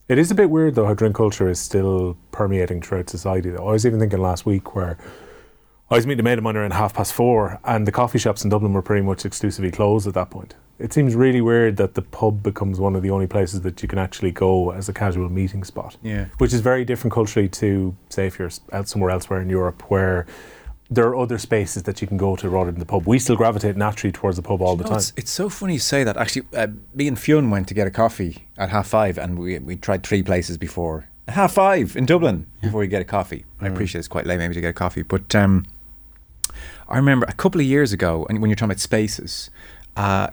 [0.07, 3.49] It is a bit weird though how drink culture is still permeating throughout society.
[3.49, 4.97] Though I was even thinking last week where
[5.89, 8.43] I was meeting a mate of mine around half past four, and the coffee shops
[8.43, 10.55] in Dublin were pretty much exclusively closed at that point.
[10.77, 13.87] It seems really weird that the pub becomes one of the only places that you
[13.87, 15.97] can actually go as a casual meeting spot.
[16.03, 16.25] Yeah.
[16.39, 20.25] Which is very different culturally to, say, if you're out somewhere elsewhere in Europe where
[20.95, 23.05] there are other spaces that you can go to rather than the pub.
[23.07, 24.97] We still gravitate naturally towards the pub all the No, time.
[24.99, 26.17] it's, it's so funny you say that.
[26.17, 29.59] Actually, uh, me and Fionn went to get a coffee at half five, and we
[29.59, 33.45] we tried three places before half five in Dublin before you get a coffee.
[33.61, 35.65] I appreciate it's quite late maybe to get a coffee, but um,
[36.89, 39.49] I remember a couple of years ago, and when you're talking about spaces,
[39.95, 40.27] uh,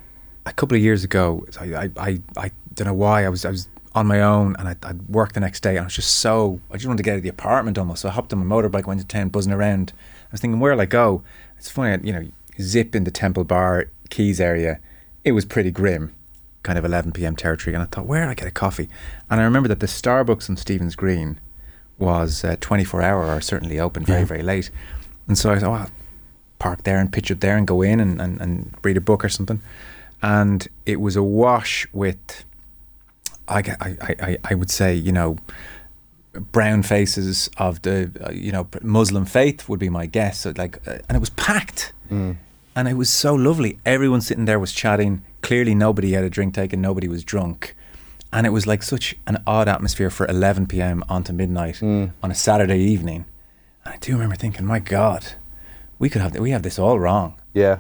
[0.46, 3.51] a couple of years ago, I I, I, I don't know why I was I
[3.51, 6.14] was on my own and I, I'd work the next day and I was just
[6.18, 8.03] so I just wanted to get out of the apartment almost.
[8.03, 9.92] So I hopped on my motorbike, went to town, buzzing around.
[10.31, 11.23] I was thinking, where'll I go?
[11.59, 12.29] It's funny, you know,
[12.61, 14.79] zip in the Temple Bar, Quays area.
[15.25, 16.14] It was pretty grim,
[16.62, 17.37] kind of 11 p.m.
[17.37, 17.75] territory.
[17.75, 18.88] And I thought, where do I get a coffee?
[19.29, 21.38] And I remember that the Starbucks on Stephen's Green
[21.99, 24.25] was uh, 24 hour or certainly open very, Yeah.
[24.27, 24.71] very late.
[25.29, 25.90] And so I thought, well,
[26.59, 29.25] park there and pitch up there and go in and, and, and read a book
[29.25, 29.61] or something.
[30.23, 32.45] And it was awash with,
[33.49, 35.37] I, ge- I, I, I- I would say, you know,
[36.33, 40.40] brown faces of the, uh, you know, Muslim faith would be my guess.
[40.40, 41.93] So like, uh, and it was packed.
[42.77, 43.79] And it was so lovely.
[43.85, 45.25] Everyone sitting there was chatting.
[45.43, 46.81] Clearly, nobody had a drink taken.
[46.81, 47.77] Nobody was drunk.
[48.33, 51.03] And it was like such an odd atmosphere for 11 p.m.
[51.09, 53.25] onto midnight on a Saturday evening.
[53.85, 55.33] And I do remember thinking, my God,
[55.99, 57.40] we could have we have this all wrong.
[57.55, 57.79] Yeah.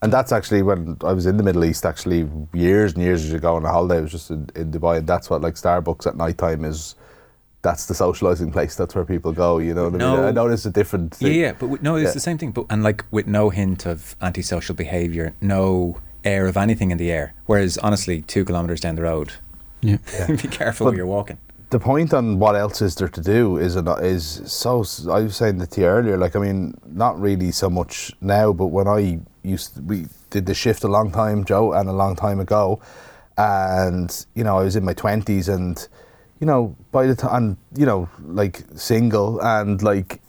[0.00, 3.56] And that's actually when I was in the Middle East, actually years and years ago
[3.56, 3.98] on a holiday.
[3.98, 6.94] I was just in, in Dubai, and that's what like Starbucks at night time is.
[7.64, 8.76] That's the socializing place.
[8.76, 9.58] That's where people go.
[9.58, 10.24] You know what I mean?
[10.26, 11.40] I know it's a different Yeah, thing.
[11.40, 12.12] yeah, but with, no, it's Yeah.
[12.12, 12.52] the same thing.
[12.52, 17.10] But and like with no hint of antisocial behaviour, no air of anything in the
[17.10, 17.32] air.
[17.46, 19.32] Whereas honestly, two kilometres down the road,
[19.80, 19.96] Yeah.
[20.28, 21.38] be careful But- where you're walking.
[21.70, 24.84] the point on what else is there to do is an, is so.
[25.10, 26.16] I was saying that to you earlier.
[26.18, 26.74] Like I mean,
[27.04, 31.10] not really so much now, but when I used we did the shift a long
[31.10, 32.78] time, Joe, and a long time ago,
[33.36, 35.76] and you know I was in my twenties, and
[36.44, 40.20] you know by the time you know like single and like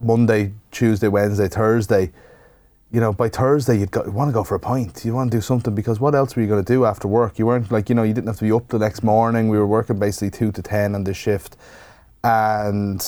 [0.00, 2.10] Monday, Tuesday, Wednesday, Thursday.
[2.90, 5.04] You know, by Thursday you'd want to go for a pint.
[5.04, 7.38] You want to do something because what else were you going to do after work?
[7.38, 9.48] You weren't like, you know, you didn't have to be up the next morning.
[9.48, 11.56] We were working basically two to ten on this shift,
[12.24, 13.00] and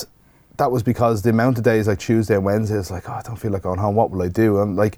[0.55, 3.21] that was because the amount of days like Tuesday and Wednesday is like, oh, I
[3.21, 3.95] don't feel like going home.
[3.95, 4.61] What will I do?
[4.61, 4.97] And like,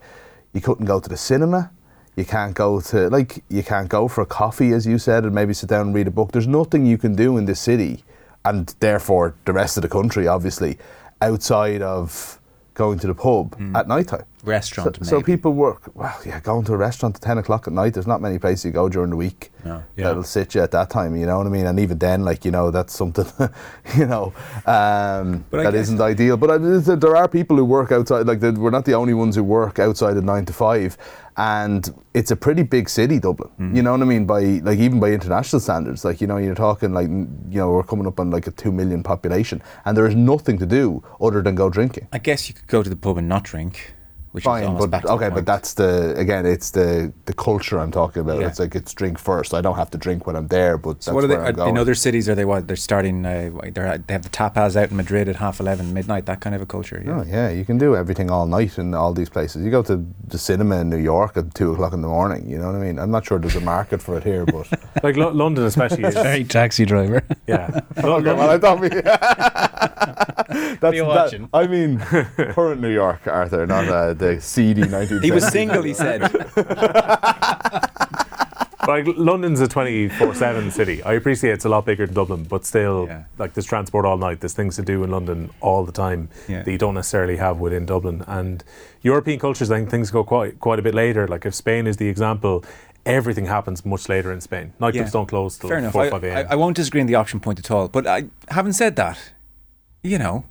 [0.53, 1.71] you couldn't go to the cinema.
[2.17, 5.33] You can't go to like you can't go for a coffee, as you said, and
[5.33, 6.31] maybe sit down and read a book.
[6.33, 8.03] There's nothing you can do in this city,
[8.43, 10.77] and therefore the rest of the country, obviously,
[11.21, 12.39] outside of
[12.73, 14.23] going to the pub at night time.
[14.43, 15.91] Restaurant, So, so people work.
[15.95, 17.93] Well, yeah, going to a restaurant at ten o'clock at night.
[17.95, 19.83] There's not many places you go during the week No.
[19.95, 20.05] Yeah.
[20.05, 21.15] that'll sit you at that time.
[21.17, 21.65] You know what I mean?
[21.65, 23.25] And even then, like you know, that's something.
[23.97, 24.33] you know,
[24.65, 26.37] um, that isn't ideal.
[26.37, 28.25] But I, there are people who work outside.
[28.25, 30.97] Like we're not the only ones who work outside of nine to five,
[31.37, 33.49] and it's a pretty big city, Dublin.
[33.49, 33.75] Mm-hmm.
[33.75, 34.25] You know what I mean?
[34.25, 37.83] By like even by international standards, like you know, you're talking like you know, we're
[37.83, 41.41] coming up on like a two million population, and there is nothing to do other
[41.41, 42.07] than go drinking.
[42.11, 43.93] I guess you could go to the pub and not drink,
[44.31, 47.79] which Fine, almost but back to okay, but that's the again, it's the the culture
[47.79, 48.39] I'm talking about.
[48.39, 48.47] Yeah.
[48.47, 49.53] It's like it's drink first.
[49.53, 51.35] I don't have to drink when I'm there, but So that's what are they?
[51.35, 51.69] I'm Are, going.
[51.69, 52.67] in other cities, are they what?
[52.67, 53.25] They're starting.
[53.25, 56.25] Uh, they're, they have the tapas out in Madrid at half eleven, midnight.
[56.25, 57.01] That kind of a culture.
[57.05, 57.19] Yeah.
[57.19, 59.63] Oh yeah, you can do everything all night in all these places.
[59.63, 62.49] You go to the cinema in New York at two o'clock in the morning.
[62.49, 62.99] You know what I mean?
[62.99, 64.67] I'm not sure there's a market for it here, but
[65.03, 67.23] like Lo- London, especially, is Very taxi driver.
[67.47, 67.81] yeah.
[68.03, 68.89] Lo- okay, London- well, I thought we.
[70.79, 71.49] that's that.
[71.53, 75.21] I mean, current New York, Arthur, not uh, the seedy 19.
[75.21, 75.83] He was single.
[75.83, 76.21] He said.
[78.87, 81.03] like London's a 24/7 city.
[81.03, 83.23] I appreciate it's a lot bigger than Dublin, but still, Yeah.
[83.37, 84.39] like there's transport all night.
[84.39, 86.63] There's things to do in London all the time Yeah.
[86.63, 88.23] that you don't necessarily have within Dublin.
[88.27, 88.63] And
[89.01, 91.27] European cultures, I think things go quite quite a bit later.
[91.27, 92.63] Like if Spain is the example,
[93.05, 94.73] everything happens much later in Spain.
[94.79, 95.09] Nightclubs Yeah.
[95.11, 95.91] don't close till Fair enough.
[95.93, 96.47] four I, five I, a.m.
[96.49, 97.89] I won't disagree on the option point at all.
[97.89, 99.17] But I, having said that,
[100.01, 100.45] you know,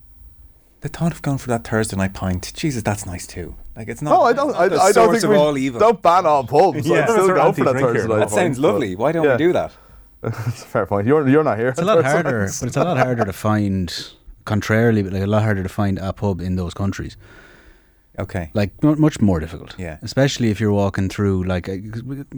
[0.93, 3.55] the thought of going for that Thursday night pint, Jesus, that's nice too.
[3.77, 4.11] Like it's not.
[4.11, 4.55] No, I don't.
[4.55, 5.81] I, the I don't think of we all evil.
[5.81, 6.87] don't ban all pubs.
[6.87, 7.03] Yeah.
[7.03, 7.75] I'd still go for that.
[7.75, 8.95] Thursday night that sounds lovely.
[8.97, 9.33] Why don't Yeah.
[9.33, 9.73] we do that?
[10.23, 11.07] That's a fair point.
[11.07, 11.69] You're you're not here.
[11.69, 13.93] It's a lot harder, but it's a lot harder to find.
[14.45, 17.17] Contrarily, but like a lot harder to find a pub in those countries.
[18.19, 18.51] Okay.
[18.55, 19.75] Like mu- much more difficult.
[19.79, 19.99] Yeah.
[20.03, 21.77] Especially if you're walking through like uh,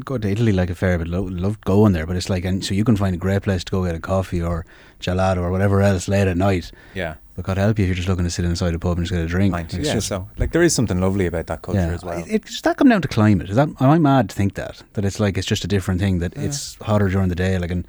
[0.05, 1.09] go to Italy like a fair bit.
[1.09, 3.63] Lo- love going there, but it's like and so you can find a great place
[3.65, 4.67] to go get a coffee or
[5.01, 6.73] gelato or whatever else late at night.
[6.95, 7.15] Yeah.
[7.37, 9.13] But God help you if you're just looking to sit inside a pub and just
[9.15, 9.55] get a drink.
[9.57, 9.95] It's Yeah.
[9.95, 11.95] just- So, like, there is something lovely about that culture yeah.
[11.95, 12.19] as well.
[12.19, 13.49] It, it, does that come down to climate?
[13.49, 16.01] Is that am I mad to think that that it's like it's just a different
[16.01, 17.57] thing that it's hotter during the day?
[17.59, 17.87] Like, and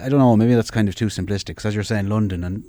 [0.00, 0.36] I don't know.
[0.36, 1.46] Maybe that's kind of too simplistic.
[1.46, 2.62] Because as you're saying, London and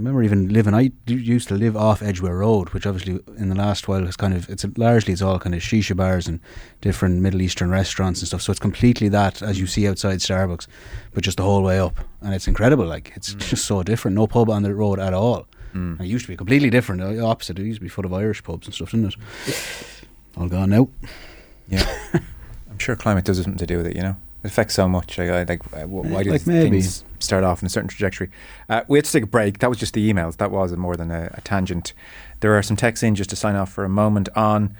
[0.00, 0.74] remember even living.
[0.74, 4.34] I used to live off Edgware Road, which obviously in the last while has kind
[4.34, 6.40] of it's largely it's all kind of shisha bars and
[6.80, 8.42] different Middle Eastern restaurants and stuff.
[8.42, 10.66] So it's completely that as you see outside Starbucks,
[11.12, 12.86] but just the whole way up, and it's incredible.
[12.86, 13.38] Like it's mm.
[13.38, 14.14] just so different.
[14.14, 15.46] No pub on the road at all.
[15.98, 17.00] And it used to be completely different.
[17.00, 17.58] The opposite.
[17.58, 20.04] It used to be full of Irish pubs and stuff, didn't it?
[20.36, 20.88] All gone now.
[21.68, 21.86] Yeah.
[22.70, 24.16] I'm sure climate does have something to do with it, you know?
[24.42, 25.18] It affects so much.
[25.18, 26.80] Like, I- like uh, why do Like maybe.
[26.80, 28.30] things start off in a certain trajectory?
[28.68, 29.58] Uh, we had to take a break.
[29.58, 30.36] That was just the emails.
[30.38, 31.92] That was more than a, a tangent.
[32.40, 34.74] There are some texts in just to sign off for a moment on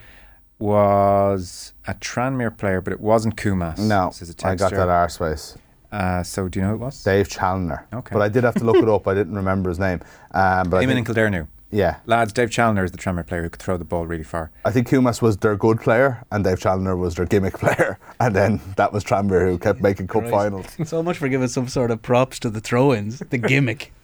[0.58, 3.78] was a Tranmere player, but it wasn't Koumas.
[3.78, 4.76] No, says a I got texter.
[4.76, 5.56] that arseface.
[5.90, 7.02] Uh, so do you know who it was?
[7.02, 7.82] Dave Challinor.
[7.92, 8.12] Okay.
[8.12, 9.08] But I did have to look it up.
[9.08, 10.00] I didn't remember his name.
[10.32, 11.48] Um, but I Eamon and think, Kildare knew.
[11.72, 14.50] Yeah, Lads, Dave Challinor is the Tranmere player who could throw the ball really far.
[14.64, 17.98] I think Koumas was their good player and Dave Challinor was their gimmick player.
[18.18, 20.34] And then that was Tranmere who kept making cup Christ.
[20.34, 20.66] finals.
[20.90, 23.92] So much for giving some sort of props to the throw-ins, the gimmick.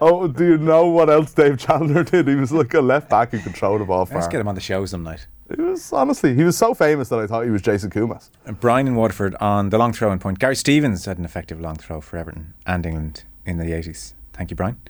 [0.00, 2.28] Oh, do you know what else Dave Challinor did?
[2.28, 4.18] He was like a left back who could throw the ball far.
[4.18, 5.26] Let's get him on the show some night.
[5.54, 8.30] He was honestly, he was so famous that I thought he was Jason Koumas.
[8.44, 10.38] And Brian in Waterford on the long throw in point.
[10.38, 14.12] Gary Stevens had an effective long throw for Everton and England in the 80s.
[14.38, 14.80] Thank you, Brian.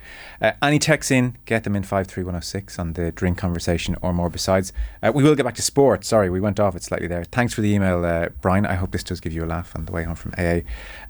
[0.42, 4.74] Uh, any texts in, get them in 53106 on the drink conversation or more besides.
[5.02, 6.04] Uh, we will get back to sport.
[6.04, 7.24] Sorry, we went off it slightly there.
[7.24, 8.66] Thanks for the email, uh, Brian.
[8.66, 10.60] I hope this does give you a laugh on the way home from AA.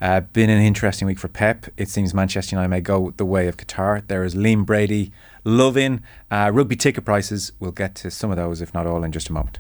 [0.01, 1.67] Uh, been an interesting week for Pep.
[1.77, 4.07] It seems Manchester United may go the way of Qatar.
[4.07, 5.11] There is Liam Brady,
[5.43, 6.01] love in.
[6.31, 7.51] Uh, rugby ticket prices.
[7.59, 9.59] We'll get to some of those, if not all, in just a moment.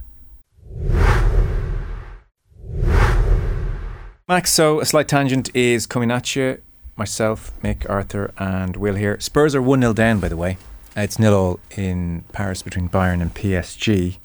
[4.28, 6.60] Max, so a slight tangent is coming at you.
[6.98, 9.18] Myself, Mick, Arthur, and Will here.
[9.20, 10.58] Spurs are 1 0 down, by the way.
[10.96, 14.16] Uh, It's nil all in Paris between Bayern and PSG.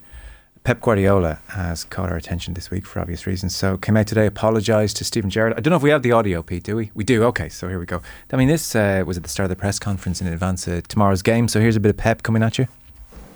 [0.64, 3.54] Pep Guardiola has caught our attention this week for obvious reasons.
[3.54, 5.52] So came out today, apologised to Steven Gerrard.
[5.52, 6.90] I don't know if we have the audio, Pete, do we?
[6.94, 7.22] We do.
[7.24, 8.00] Okay, so here we go.
[8.32, 10.88] I mean, this uh, was at the start of the press conference in advance of
[10.88, 11.48] tomorrow's game.
[11.48, 12.66] So here's a bit of Pep coming at you.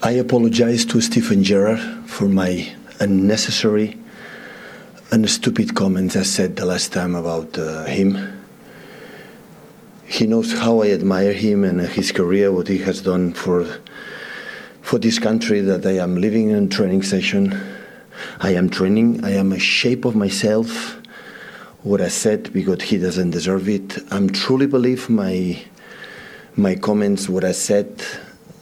[0.03, 3.99] I apologize to Steven Gerrard for my unnecessary
[5.13, 8.38] and stupid comments I said the last time about uh, him.
[10.09, 13.67] He knows how I admire him and his career, what he has done for
[14.81, 17.55] for this country that I am living in training session.
[18.41, 19.23] I am training.
[19.23, 20.97] I am a shape of myself.
[21.83, 23.99] What I said because he doesn't deserve it.
[24.11, 25.63] I'm truly believe my
[26.57, 28.03] my comments, what I said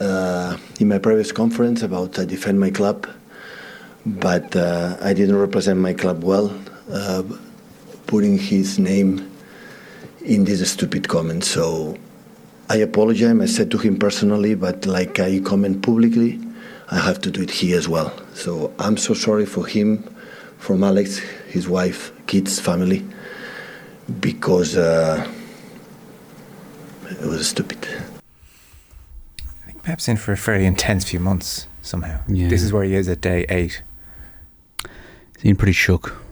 [0.00, 3.08] uh, in my previous conference about I defend my club,
[4.04, 6.52] but uh, I didn't represent my club well,
[6.90, 7.22] uh,
[8.08, 9.35] putting his name
[10.26, 11.44] in this stupid comment.
[11.44, 11.96] So
[12.68, 13.40] I apologize.
[13.40, 16.40] I said to him personally, but like I comment publicly,
[16.90, 18.12] I have to do it here as well.
[18.34, 20.02] So I'm so sorry for him,
[20.58, 23.04] from Alex, his wife, kids, family,
[24.20, 25.26] because uh,
[27.08, 27.78] it was stupid.
[29.62, 32.20] I think Pep's in for a fairly intense few months somehow.
[32.26, 32.48] Yeah.
[32.48, 33.82] This is where he is at day eight.
[35.38, 36.25] Seemed pretty shook.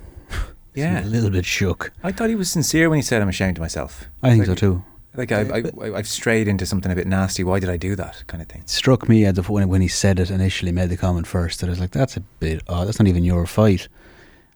[0.74, 1.00] Yeah.
[1.00, 1.92] Seemed a little bit shook.
[2.02, 4.04] I thought he was sincere when he said, I'm ashamed of myself.
[4.22, 4.84] I think Like- so too.
[5.16, 7.44] Like, I, I, I, I've strayed into something a bit nasty.
[7.44, 8.24] Why did I do that?
[8.26, 8.62] Kind of thing.
[8.62, 11.60] It struck me at the when, when he said it initially, made the comment first,
[11.60, 12.88] that I was like, that's a bit odd.
[12.88, 13.86] That's not even your fight.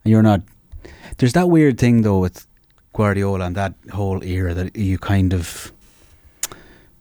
[0.02, 0.40] And you're not.
[1.18, 2.44] There's that weird thing, though, with
[2.92, 5.70] Guardiola and that whole era that you kind of.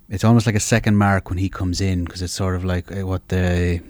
[0.08, 2.91] It's almost like a second mark when he comes in because it's sort of like
[2.95, 3.82] uh, what the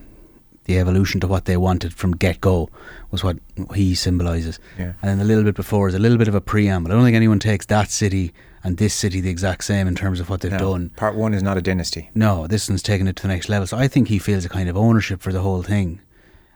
[0.68, 2.70] the evolution to what they wanted from get go
[3.10, 3.38] was what
[3.74, 4.60] he symbolises.
[4.78, 4.94] Yeah.
[5.02, 6.92] And then a little bit before is a little bit of a preamble.
[6.92, 10.20] I don't think anyone takes that city and this city the exact same in terms
[10.20, 10.90] of what they've No, done.
[10.98, 12.10] Part one is not a dynasty.
[12.14, 13.66] No, this one's taken it to the next level.
[13.66, 16.02] So I think he feels a kind of ownership for the whole thing,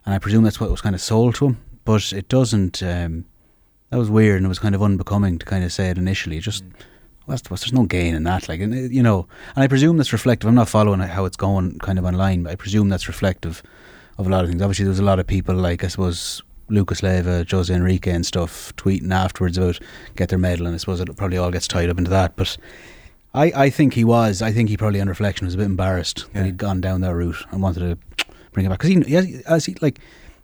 [0.05, 1.57] and I presume that's what was kind of sold to him.
[1.85, 2.83] But it doesn't.
[2.83, 3.25] Um,
[3.91, 6.37] that was weird, and it was kind of unbecoming to kind of say it initially.
[6.37, 6.65] It Just
[7.25, 9.27] what's, what's, there's no gain in that, like and, uh, you know.
[9.55, 10.49] And I presume that's reflective.
[10.49, 13.63] I'm not following how it's going, kind of online, but I presume that's reflective
[14.21, 14.61] of a lot of things.
[14.61, 18.25] Obviously, there was a lot of people like I suppose Lucas Leiva, Jose Enrique, and
[18.25, 19.79] stuff tweeting afterwards about
[20.15, 22.57] get their medal, and I suppose it probably all gets tied up into that, but.
[23.33, 24.41] I, I think he was.
[24.41, 26.41] I think he probably, on reflection, was a bit embarrassed Yeah.
[26.41, 29.41] that he'd gone down that route and wanted to bring it back because he, he,
[29.45, 29.99] as he like,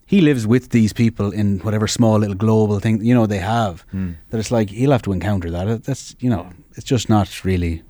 [0.06, 3.82] he lives with these people in whatever small little global thing you know they have.
[3.92, 4.12] Hmm.
[4.30, 5.84] That it's like he'll have to encounter that.
[5.84, 7.84] That's you know, it's just not really.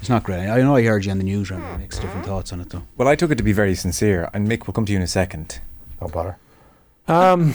[0.00, 0.48] It's not great.
[0.48, 1.78] I know I heard you on the news round.
[1.78, 2.82] Makes different thoughts on it though.
[2.96, 5.02] Well, I took it to be very sincere, and Mick will come to you in
[5.02, 5.60] a second.
[6.00, 6.38] Don't bother.
[7.06, 7.54] Um,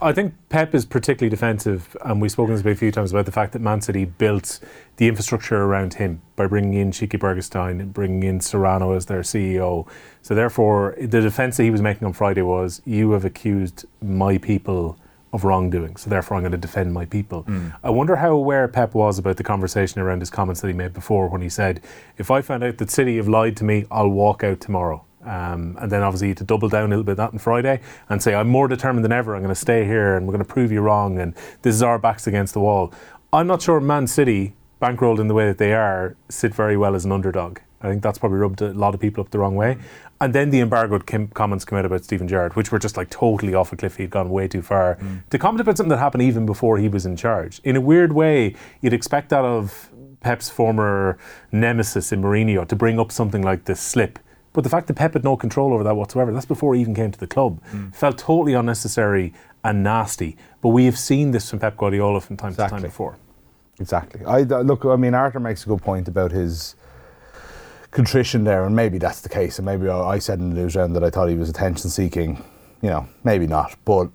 [0.00, 3.32] I think Pep is particularly defensive, and we've spoken this a few times about the
[3.32, 4.60] fact that Man City built
[4.98, 9.22] the infrastructure around him by bringing in Txiki Begiristain and bringing in Soriano as their
[9.22, 9.88] CEO.
[10.22, 14.38] So therefore, the defence that he was making on Friday was, "You have accused my
[14.38, 14.96] people
[15.34, 15.96] of wrongdoing.
[15.96, 17.44] So therefore, I'm going to defend my people.
[17.82, 20.94] I wonder how aware Pep was about the conversation around his comments that he made
[20.94, 21.82] before when he said,
[22.16, 25.76] "If I find out that City have lied to me, I'll walk out tomorrow." Um,
[25.80, 28.48] and then obviously to double down a little bit that on Friday and say, I'm
[28.48, 29.34] more determined than ever.
[29.34, 31.18] I'm going to stay here and we're going to prove you wrong.
[31.18, 32.92] And this is our backs against the wall.
[33.32, 36.94] I'm not sure Man City, bankrolled in the way that they are, sit very well
[36.94, 37.58] as an underdog.
[37.84, 39.74] I think that's probably rubbed a lot of people up the wrong way.
[39.74, 39.80] Mm.
[40.20, 43.10] And then the embargoed kim- comments come out about Steven Gerrard, which were just like
[43.10, 43.96] totally off a cliff.
[43.96, 44.96] He'd gone way too far.
[44.96, 45.28] Mm.
[45.28, 47.60] To comment about something that happened even before he was in charge.
[47.62, 51.18] In a weird way, you'd expect that of Pep's former
[51.52, 54.18] nemesis in Mourinho to bring up something like this slip.
[54.54, 56.94] But the fact that Pep had no control over that whatsoever, that's before he even
[56.94, 57.94] came to the club, mm.
[57.94, 60.36] felt totally unnecessary and nasty.
[60.62, 63.16] But we have seen this from Pep Guardiola from time to time before.
[63.80, 64.24] Exactly.
[64.24, 64.84] I look.
[64.84, 66.76] I mean, Arthur makes a good point about his
[67.94, 69.58] contrition there, and maybe that's the case.
[69.58, 72.42] And maybe I said in the news round that I thought he was attention seeking.
[72.82, 73.76] You know, maybe not.
[73.86, 74.10] But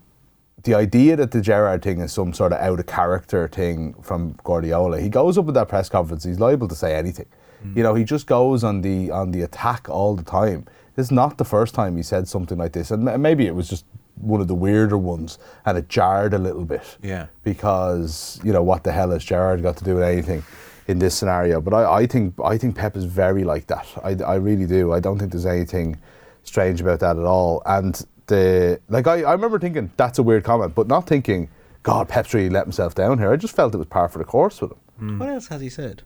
[0.63, 4.35] the idea that the Gerrard thing is some sort of out of character thing from
[4.43, 6.23] Guardiola, he goes up at that press conference.
[6.23, 7.25] He's liable to say anything.
[7.65, 7.77] Mm.
[7.77, 10.65] You know, he just goes on the on the attack all the time.
[10.95, 13.69] This is not the first time he said something like this, and maybe it was
[13.69, 17.27] just one of the weirder ones, and it jarred a little bit Yeah.
[17.43, 20.43] because you know what the hell has Gerrard got to do with anything
[20.89, 21.61] in this scenario?
[21.61, 23.87] But I, I think I think Pep is very like that.
[24.03, 24.91] I, I really do.
[24.91, 25.99] I don't think there's anything
[26.43, 27.61] strange about that at all.
[27.65, 31.49] And the like I, I remember thinking that's a weird comment, but not thinking,
[31.83, 33.31] God, Pep's really let himself down here.
[33.31, 34.79] I just felt it was par for the course with him.
[34.97, 35.19] Hmm.
[35.19, 36.01] What else has he said?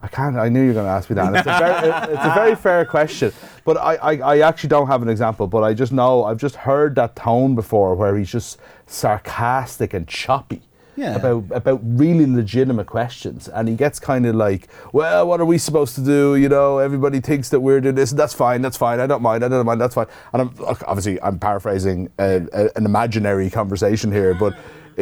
[0.00, 0.36] I can't.
[0.36, 1.34] I knew you were going to ask me that.
[1.34, 3.32] It's, a very, it's a very fair question,
[3.64, 5.48] but I, I, I actually don't have an example.
[5.48, 10.06] But I just know I've just heard that tone before, where he's just sarcastic and
[10.06, 10.62] choppy
[10.98, 11.14] Yeah.
[11.16, 15.58] about about really legitimate questions, and he gets kind of like, "Well, what are we
[15.58, 16.34] supposed to do?
[16.36, 18.10] You know, everybody thinks that we're doing this.
[18.10, 18.60] That's fine.
[18.62, 18.98] That's fine.
[19.00, 19.44] I don't mind.
[19.44, 19.80] I don't mind.
[19.80, 20.50] That's fine." And I'm
[20.86, 24.54] obviously I'm paraphrasing a, a, an imaginary conversation here, but.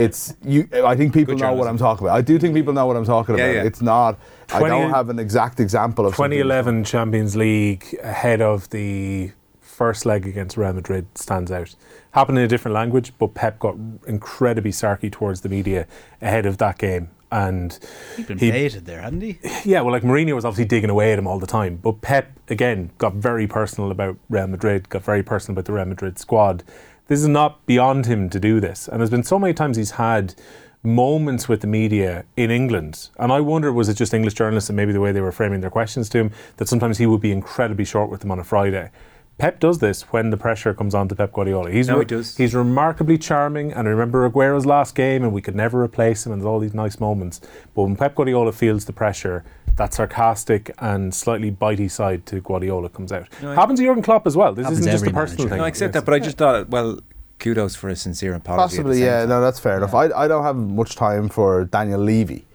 [0.07, 0.69] It's you.
[0.85, 1.67] I think people Good know what.
[1.69, 2.19] I'm talking about.
[2.19, 3.55] I do think people know what I'm talking Yeah, about.
[3.55, 3.63] yeah.
[3.71, 4.19] It's not.
[4.53, 6.33] I don't have an exact example of something.
[6.39, 9.31] 2011 Champions League ahead of the
[9.77, 11.75] first leg against Real Madrid stands out.
[12.13, 15.87] Happened in a different language, but Pep got incredibly sarky towards the media
[16.23, 17.11] ahead of that game.
[17.31, 17.79] And
[18.17, 19.39] He'd been He- baited there, hadn't he?
[19.65, 22.29] yeah, well, like Mourinho was obviously digging away at him all the time, but Pep
[22.49, 26.63] again got very personal about Real Madrid, got very personal about the Real Madrid squad.
[27.09, 29.93] This is not beyond him to do this, and there's been so many times he's
[29.93, 30.35] had
[30.83, 34.77] moments with the media in England, and I wonder was it just English journalists and
[34.77, 37.33] maybe the way they were framing their questions to him that sometimes he would be
[37.33, 38.91] incredibly short with them on a Friday.
[39.39, 41.71] Pep does this when the pressure comes on to Pep Guardiola.
[41.71, 42.37] He's No, he does.
[42.37, 46.33] He's remarkably charming, and I remember Aguero's last game, and we could never replace him,
[46.33, 47.43] and all these nice moments.
[47.75, 49.45] But when Pep Guardiola feels the pressure,
[49.77, 53.29] that sarcastic and slightly bitey side to Guardiola comes out.
[53.43, 54.55] No, I- Happens to Jurgen Klopp as well.
[54.55, 55.49] This isn't just a personal manager.
[55.51, 55.59] thing.
[55.59, 56.01] No, I accept Yes.
[56.03, 56.99] that, but I just thought, well,
[57.39, 58.63] kudos for a sincere apology.
[58.63, 59.21] Possibly, yeah.
[59.21, 59.29] time.
[59.29, 59.95] No, that's fair enough.
[59.95, 62.47] I, I don't have much time for Daniel Levy,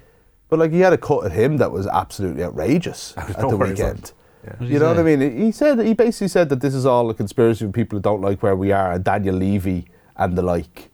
[0.50, 3.68] but like he had a cut at him that was absolutely outrageous at the nowhere
[3.68, 4.14] as weekend.
[4.44, 4.56] Yeah.
[4.68, 5.38] You know what I mean?
[5.40, 8.22] He said he basically said that this is all a conspiracy of people who don't
[8.22, 9.86] like where we are, and Daniel Levy
[10.18, 10.90] and the like.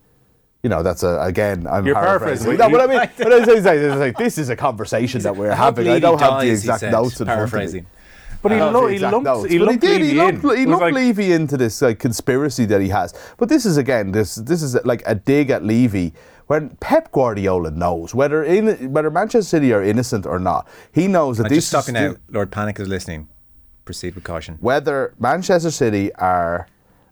[0.64, 1.66] You know, that's a again.
[1.68, 2.58] I'm You're paraphrasing.
[2.58, 2.58] paraphrasing.
[2.58, 5.36] No, but I mean, but I was saying, it's like, this is a conversation that
[5.38, 5.88] we're having.
[5.88, 7.52] I don't have the exact notes in front of me.
[7.52, 7.86] Paraphrasing.
[8.42, 10.02] But he, lo- he lumped, notes, he but lumped he did.
[10.02, 10.58] Levy He lumped, in.
[10.58, 13.14] he lumped like- Levy into this like conspiracy that he has.
[13.38, 16.14] But this is again, this this is like a dig at Levy.
[16.48, 21.38] When Pep Guardiola knows whether in whether Manchester City are innocent or not, he knows
[21.38, 22.20] that I'm this just stopping is now.
[22.30, 23.28] Lord Pannick is listening.
[23.88, 24.58] Proceed with caution.
[24.60, 26.68] whether Manchester City are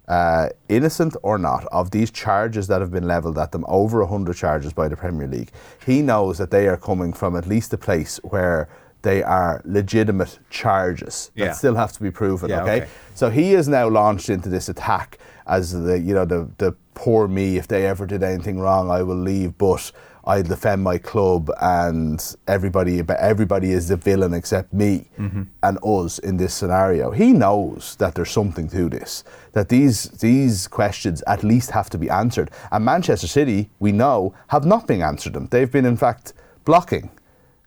[0.08, 4.36] uh, innocent or not of these charges that have been levelled at them, over 100
[4.36, 5.52] charges by the Premier League,
[5.86, 8.68] he knows that they are coming from at least a place where
[9.02, 11.52] they are legitimate charges that Yeah.
[11.54, 12.50] still have to be proven.
[12.50, 12.78] Yeah, okay?
[12.82, 12.88] okay.
[13.16, 17.28] so he is now launched into this attack as the you know the the poor
[17.28, 17.58] me.
[17.58, 19.92] If they ever did anything wrong, I will leave, but.
[20.28, 25.44] I defend my club, and everybody, but everybody is the villain except me Mm-hmm.
[25.64, 27.12] and us in this scenario.
[27.12, 31.98] He knows that there's something to this, that these these questions at least have to
[31.98, 32.50] be answered.
[32.72, 35.48] And Manchester City, we know, have not been answered them.
[35.52, 36.34] They've been, in fact,
[36.66, 37.10] blocking.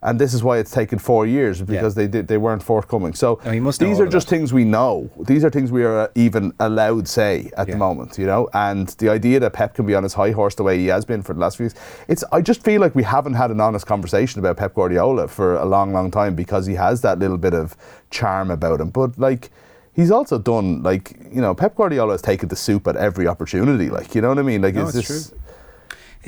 [0.01, 3.15] And this is why it's taken four years because they did, they weren't forthcoming.
[3.15, 4.37] So these are just that.
[4.37, 5.11] things we know.
[5.27, 7.75] These are things we are uh, even allowed say at Yeah.
[7.75, 8.49] the moment, you know.
[8.55, 11.05] And the idea that Pep can be on his high horse the way he has
[11.05, 11.75] been for the last few weeks,
[12.07, 12.23] it's.
[12.31, 15.65] I just feel like we haven't had an honest conversation about Pep Guardiola for a
[15.65, 17.77] long, long time because he has that little bit of
[18.11, 18.91] charm about him.
[18.91, 19.51] But like.
[19.95, 23.91] He's also done like you know Pep Guardiola has taken the soup at every opportunity
[23.91, 25.35] like you know what I mean like No, it's, it's just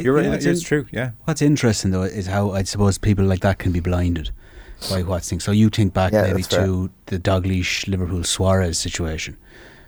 [0.04, 0.24] You're right.
[0.24, 0.86] You know, It's, it's in- true.
[0.92, 1.10] Yeah.
[1.24, 4.30] What's interesting though is how I suppose people like that can be blinded
[4.90, 5.44] by what's things.
[5.44, 9.36] So you think back Yeah, maybe to the Dalglish Liverpool Suarez situation,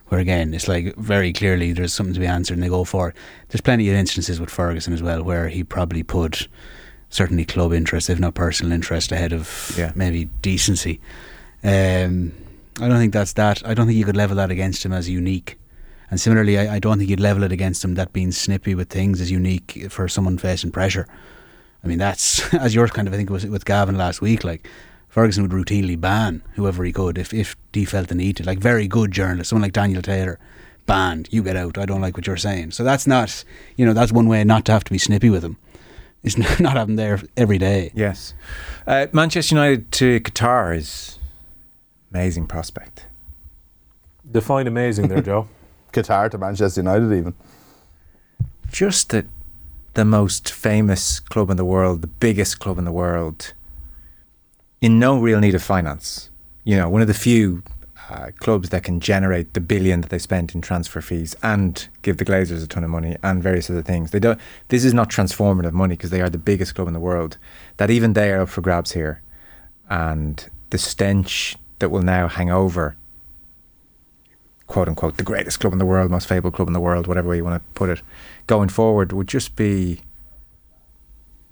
[0.08, 3.08] where again it's like very clearly there's something to be answered and they go for
[3.10, 3.16] it.
[3.48, 6.46] There's plenty of instances with Ferguson as well where he probably put
[7.08, 9.92] certainly club interest, if not personal interest, ahead of Yeah.
[9.94, 11.00] maybe decency.
[11.64, 12.32] Um,
[12.80, 13.62] I don't think that's that.
[13.66, 15.58] I don't think you could level that against him as unique.
[16.12, 18.90] And similarly, I, I don't think you'd level it against him that being snippy with
[18.90, 21.06] things is unique for someone facing pressure.
[21.82, 24.44] I mean, that's as yours kind of I think was with Gavin last week.
[24.44, 24.68] Like
[25.08, 28.44] Ferguson would routinely ban whoever he could if if he felt the need to.
[28.44, 30.38] Like very good journalists, someone like Daniel Taylor,
[30.84, 31.30] banned.
[31.32, 31.78] You get out.
[31.78, 32.72] I don't like what you're saying.
[32.72, 33.42] So that's not
[33.76, 35.56] you know that's one way not to have to be snippy with him.
[36.24, 37.90] Is not having there every day.
[37.94, 38.34] Yes.
[38.86, 41.18] Uh, Manchester United to Qatar is
[42.12, 43.06] amazing prospect.
[44.30, 45.48] Define amazing there, Joe.
[45.92, 47.34] Qatar to Manchester United, even.
[48.70, 49.26] Just the
[49.94, 53.52] the most famous club in the world, the biggest club in the world,
[54.80, 56.30] in no real need of finance.
[56.64, 57.62] You know, one of the few
[58.08, 62.16] uh, clubs that can generate the billion that they spent in transfer fees and give
[62.16, 64.10] the Glazers a ton of money and various other things.
[64.10, 64.40] They don't.
[64.68, 67.38] This is not transformative money because they are the biggest club in the world.
[67.76, 69.22] That even they are up for grabs here,
[69.88, 72.96] and the stench that will now hang over
[74.72, 77.28] quote unquote the greatest club in the world, most fabled club in the world, whatever
[77.28, 78.00] way you want to put it,
[78.46, 80.00] going forward would just be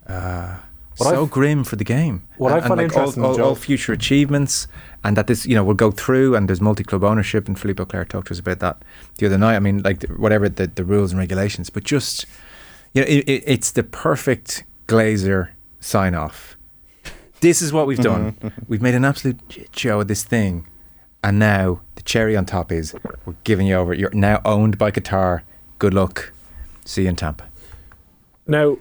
[0.06, 0.56] uh,
[0.96, 2.22] so I f- grim for the game.
[2.36, 4.66] what I And- and find like all- interesting, all, Joe- all future achievements,
[5.04, 8.04] and that this you know will go through, and there's multi-club ownership, and Philippe Auclair
[8.08, 8.82] talked to us about that
[9.18, 9.56] the other night.
[9.56, 12.26] I mean, like whatever the, the rules and regulations, but just
[12.94, 16.56] you know, it, it, it's the perfect Glazer sign off.
[17.40, 18.36] This is what we've done.
[18.68, 19.38] we've made an absolute
[19.74, 20.66] show of this thing,
[21.22, 22.94] and now the cherry on top is
[23.24, 23.94] we're giving you over.
[23.94, 25.42] You're now owned by Qatar.
[25.78, 26.32] Good luck.
[26.84, 27.44] See you in Tampa.
[28.46, 28.76] Now,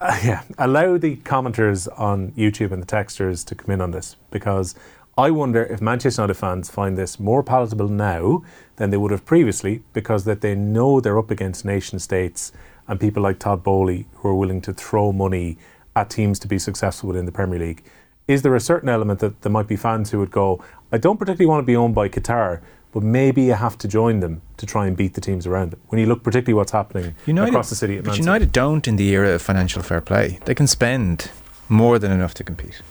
[0.00, 4.16] uh, yeah, allow the commenters on YouTube and the texters to come in on this
[4.30, 4.74] because
[5.16, 8.42] I wonder if Manchester United fans find this more palatable now
[8.76, 12.50] than they would have previously because that they know they're up against nation states
[12.88, 15.58] and people like Todd Boehly who are willing to throw money
[15.94, 17.84] at teams to be successful within the Premier League.
[18.26, 21.18] Is there a certain element that there might be fans who would go, I don't
[21.18, 22.60] particularly want to be owned by Qatar,
[22.92, 25.80] but maybe you have to join them to try and beat the teams around them?
[25.88, 28.96] When you look particularly what's happening across the city at but Man United don't in
[28.96, 30.38] the era of financial fair play.
[30.44, 31.30] They can spend
[31.68, 32.82] more than enough to compete.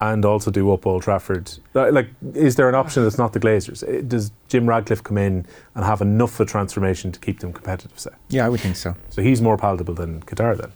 [0.00, 1.50] and also do up Old Trafford.
[1.72, 3.82] Like, like, is there an option that's not the Glazers?
[3.88, 7.52] Eh, Does Jim Ratcliffe come in and have enough of a transformation to keep them
[7.52, 7.98] competitive?
[7.98, 8.96] Say, Yeah, I would think so.
[9.10, 10.72] so he's more palatable than Qatar then.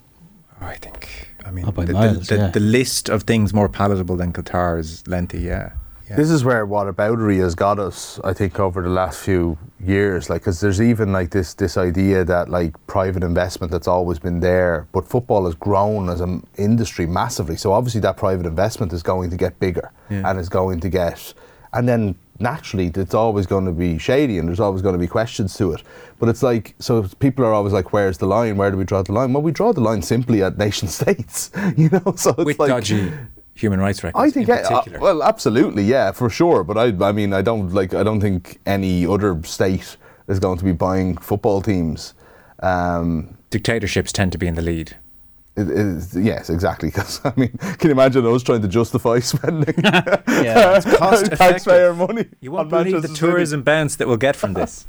[0.61, 1.27] I think.
[1.45, 4.33] I mean, Not by the, miles, the, the, the list of things more palatable than
[4.33, 5.39] Qatar is lengthy.
[5.41, 5.73] Yeah.
[6.09, 6.15] Yeah.
[6.15, 10.29] This is where whataboutery has got us, I think, over the last few years.
[10.29, 14.39] Like, because there's even like this this idea that like private investment that's always been
[14.39, 17.55] there, but football has grown as an industry massively.
[17.57, 20.23] So obviously that private investment is going to get bigger Yeah.
[20.29, 21.33] and is going to get,
[21.73, 25.07] and then naturally it's always going to be shady and there's always going to be
[25.07, 25.83] questions to it.
[26.19, 28.55] But it's like, so people are always like, where's the line?
[28.57, 29.33] Where do we draw the line?
[29.33, 32.13] Well, we draw the line simply at nation states, you know.
[32.15, 33.11] So it's With like, dodgy
[33.59, 34.23] human rights records.
[34.23, 36.63] I think, in yeah, uh, well, absolutely, yeah, for sure.
[36.63, 37.93] But I, I mean, I don't like.
[37.93, 39.97] I don't think any other state
[40.27, 42.13] is going to be buying football teams.
[42.61, 44.95] Um, dictatorships tend to be in the lead.
[45.55, 46.89] it, it, yes, exactly.
[46.89, 51.93] Because I mean, can you imagine us trying to justify spending Yeah, it's cost taxpayer
[51.93, 52.27] money?
[52.41, 53.31] You won't on believe the Manchester City?
[53.31, 54.87] tourism bounce that we'll get from this.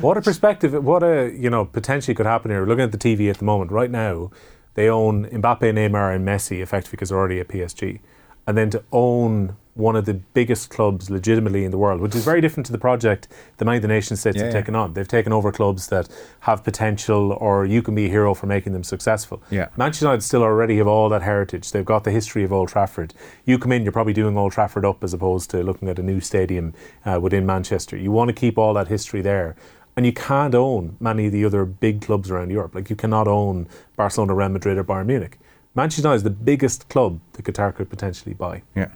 [0.00, 0.72] What a perspective!
[0.84, 2.60] What a you know potentially could happen here.
[2.60, 3.70] We're looking at the TV at the moment.
[3.70, 4.30] Right now,
[4.74, 8.00] they own Mbappe, Neymar, and Messi effectively because they're already at PSG,
[8.46, 12.22] and then to own one of the biggest clubs legitimately in the world, which is
[12.22, 14.60] very different to the project that many of the nation states Yeah, have yeah.
[14.60, 14.92] taken on.
[14.92, 16.10] They've taken over clubs that
[16.40, 19.42] have potential, or you can be a hero for making them successful.
[19.50, 19.68] Yeah.
[19.78, 21.70] Manchester United still already have all that heritage.
[21.70, 23.14] They've got the history of Old Trafford.
[23.46, 26.02] You come in, you're probably doing Old Trafford up as opposed to looking at a
[26.02, 26.74] new stadium
[27.06, 27.96] uh, within Manchester.
[27.96, 29.56] You want to keep all that history there.
[29.96, 32.74] And you can't own many of the other big clubs around Europe.
[32.74, 35.38] Like you cannot own Barcelona, Real Madrid, or Bayern Munich.
[35.74, 38.62] Manchester United is the biggest club that Qatar could potentially buy.
[38.74, 38.88] Yeah.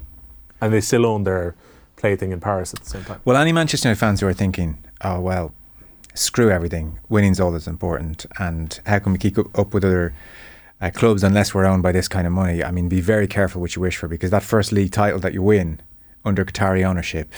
[0.60, 1.54] And they still own their
[1.96, 3.20] plaything in Paris at the same time.
[3.24, 5.54] Well, any Manchester United fans who are thinking, oh, well,
[6.14, 10.14] screw everything, winning's all that's important, and how can we keep up, with other
[10.80, 12.62] uh, clubs unless we're owned by this kind of money?
[12.64, 15.34] I mean, be very careful what you wish for because that first league title that
[15.34, 15.80] you win
[16.24, 17.32] under Qatari ownership,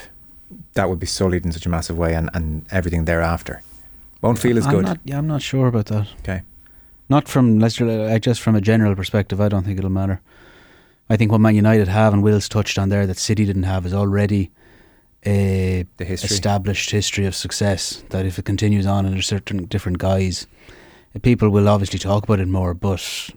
[0.74, 3.62] that would be sullied in such a massive way, and, and everything thereafter
[4.22, 4.84] won't feel as I'm good.
[4.84, 6.08] Not, yeah, I'm not sure about that.
[6.20, 6.42] Okay.
[7.08, 9.40] Not from Leicester, uh, just from a general perspective.
[9.40, 10.20] I don't think it'll matter.
[11.08, 13.86] I think what Man United have, and Will's touched on there, that City didn't have,
[13.86, 14.50] is already
[15.24, 16.34] a The history.
[16.34, 18.04] established history of success.
[18.10, 20.46] That if it continues on under certain different guys,
[21.22, 22.74] people will obviously talk about it more.
[22.74, 23.30] But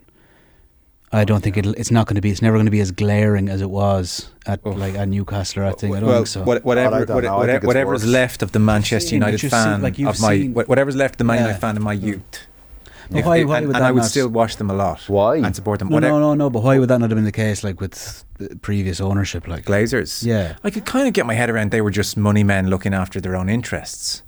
[1.14, 2.32] I don't think it'll, it's not going to be.
[2.32, 5.66] It's never going to be as glaring as it was at like at Newcastle.
[5.66, 6.44] I think I don't well, think so.
[6.44, 7.34] what- whatever, I what- know.
[7.34, 8.12] I what- think whatever's worse.
[8.12, 10.96] left of the Manchester seen- United you've seen- fan like, you've of my seen- whatever's
[10.96, 11.42] left of the Man Yeah.
[11.44, 12.22] United fan of my youth.
[13.10, 14.74] But If why- why and would and that I would not- still watch them a
[14.74, 15.02] lot.
[15.10, 15.36] Why?
[15.36, 15.90] And support them.
[15.90, 16.14] no, Whatever.
[16.14, 16.50] no, no, no.
[16.50, 17.62] But why would that not have been the case?
[17.62, 18.24] Like with
[18.62, 20.24] previous ownership, like Glazers.
[20.24, 20.54] Yeah.
[20.64, 23.20] I could kind of get my head around they were just money men looking after
[23.20, 24.24] their own interests.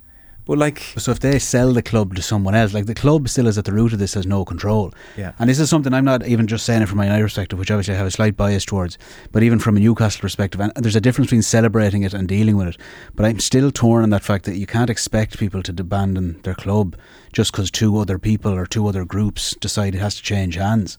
[0.46, 3.46] But like, So if they sell the club to someone else, like the club still
[3.46, 4.92] is at the root of this, has no control.
[5.16, 5.32] Yeah.
[5.38, 7.70] And this is something I'm not even just saying it from my United perspective, which
[7.70, 8.98] obviously I have a slight bias towards,
[9.32, 12.56] but even from a Newcastle perspective, and there's a difference between celebrating it and dealing
[12.56, 12.76] with it.
[13.14, 16.54] But I'm still torn on that fact that you can't expect people to abandon their
[16.54, 16.96] club
[17.32, 20.98] just because two other people or two other groups decide it has to change hands.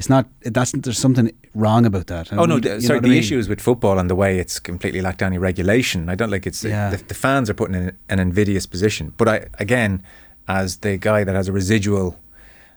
[0.00, 0.24] It's not.
[0.40, 2.32] That's there's something wrong about that.
[2.32, 3.00] oh no, the, sorry.
[3.00, 3.18] The I mean?
[3.18, 6.08] issue is with football and the way it's completely lacked any regulation.
[6.08, 6.88] I don't like it's Yeah.
[6.88, 9.12] the, the fans are put in an invidious position.
[9.18, 10.02] But I again,
[10.48, 12.18] as the guy that has a residual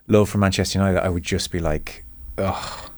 [0.07, 2.03] love for Manchester United, I would just be like,
[2.37, 2.89] ugh,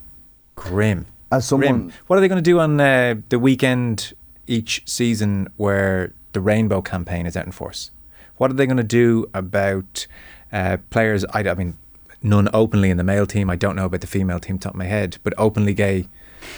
[0.56, 1.06] grim.
[1.32, 1.94] As someone, Grim.
[2.08, 4.14] What are they going to do on uh, the weekend
[4.48, 7.92] each season where the Rainbow campaign is out in force?
[8.38, 10.08] What are they going to do about
[10.52, 11.26] uh, players?
[11.26, 11.78] I, I mean,
[12.26, 13.50] none openly in the male team.
[13.50, 16.08] I don't know about the female team, top of my head, but openly gay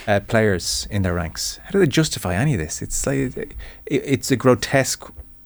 [0.07, 1.59] uh, players in their ranks.
[1.65, 2.81] How do they justify any of this?
[2.81, 3.55] It's like
[3.85, 5.03] it's a grotesque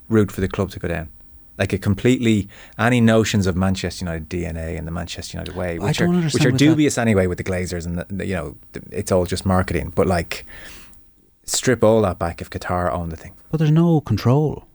[0.09, 1.09] route for the club to go down.
[1.57, 2.47] Like a completely
[2.79, 6.51] any notions of Manchester United DNA and the Manchester United way, which are which are
[6.51, 6.57] with that.
[6.57, 8.55] dubious anyway with the Glazers, and the, the- you know
[8.91, 9.91] it's all just marketing.
[9.93, 10.45] But like,
[11.45, 13.33] strip all that back if Qatar own the thing.
[13.51, 14.65] But there's no control.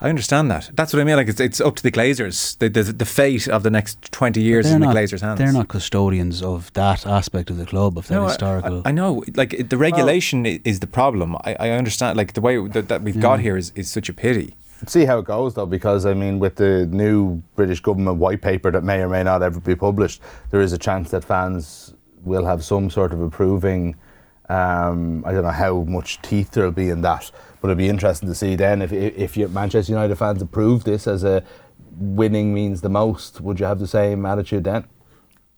[0.00, 0.70] I understand that.
[0.74, 1.16] That's what I mean.
[1.16, 2.58] Like it's, it's up to the Glazers.
[2.58, 5.20] The, the the fate of the next twenty years is They're in the not- Glazers'
[5.20, 5.38] hands.
[5.38, 8.82] They're not custodians of that aspect of the club, of that No, I- historical.
[8.84, 9.22] I, I know.
[9.34, 11.36] Like the regulation i is the problem.
[11.44, 12.16] I, I understand.
[12.16, 14.54] Like the way that, that we've got here is, is such a pity.
[14.86, 18.70] see how it goes though, because I mean, with the new British government white paper
[18.70, 20.20] that may or may not ever be published,
[20.50, 23.96] there is a chance that fans will have some sort of approving.
[24.48, 27.30] Um, I don't know how much teeth there'll be in that,
[27.64, 31.06] but it'll be interesting to see then if if you, Manchester United fans approve this
[31.06, 31.42] as a
[31.96, 33.40] winning means the most.
[33.40, 34.84] Would you have the same attitude then?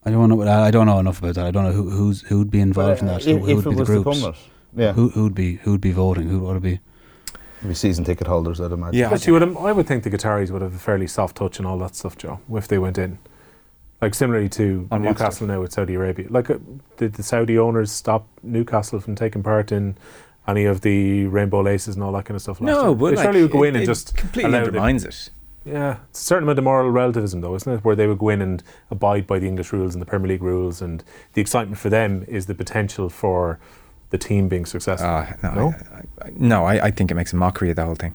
[0.05, 0.41] I don't know.
[0.43, 1.47] I don't know enough about that.
[1.47, 3.25] I don't know who who's who'd be involved in that.
[3.25, 4.21] Who, If, who if would it be the was groups?
[4.23, 4.35] come,
[4.77, 6.29] yeah, Who who'd be who'd be voting?
[6.29, 6.79] Who would it be?
[7.63, 9.01] Maybe season ticket holders, I'd imagine.
[9.01, 9.11] Yeah.
[9.11, 11.67] But you would, I would think the Qataris would have a fairly soft touch and
[11.67, 13.19] all that stuff, Joe, if they went in.
[14.01, 16.27] Like similarly to On what Newcastle now with Saudi Arabia.
[16.31, 16.59] Like, uh,
[16.99, 19.97] did the Saudi owners stop Newcastle from taking part in
[20.49, 22.61] any of the rainbow laces and all that kind of stuff?
[22.61, 22.95] last No, year?
[22.95, 25.05] but they like, surely would go it- in and it just completely allow the- undermines
[25.05, 25.31] it.
[25.65, 27.85] Yeah, it's a certain amount of moral relativism, though, isn't it?
[27.85, 30.43] Where they would go in and abide by the English rules and the Premier League
[30.43, 33.59] rules, and the excitement for them is the potential for
[34.11, 35.09] the team being successful.
[35.09, 35.75] Uh, no, No?
[35.93, 38.15] I, I, no I, I think it makes a mockery of the whole thing.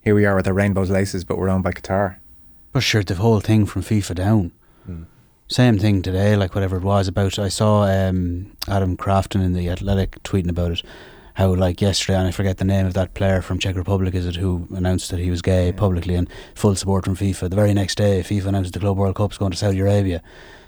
[0.00, 2.16] Here we are with our rainbows laces, but we're owned by Qatar.
[2.72, 4.52] But sure, the whole thing from FIFA down.
[5.48, 7.36] Same thing today, like whatever it was about.
[7.38, 10.82] I saw um, Adam Crafton in the Athletic tweeting about it.
[11.40, 14.26] How like yesterday, and I forget the name of that player from Czech Republic, is
[14.26, 17.48] it who announced that he was gay publicly and full support from FIFA.
[17.48, 20.22] The very next day, FIFA announced the Club World Cup's going to Saudi Arabia.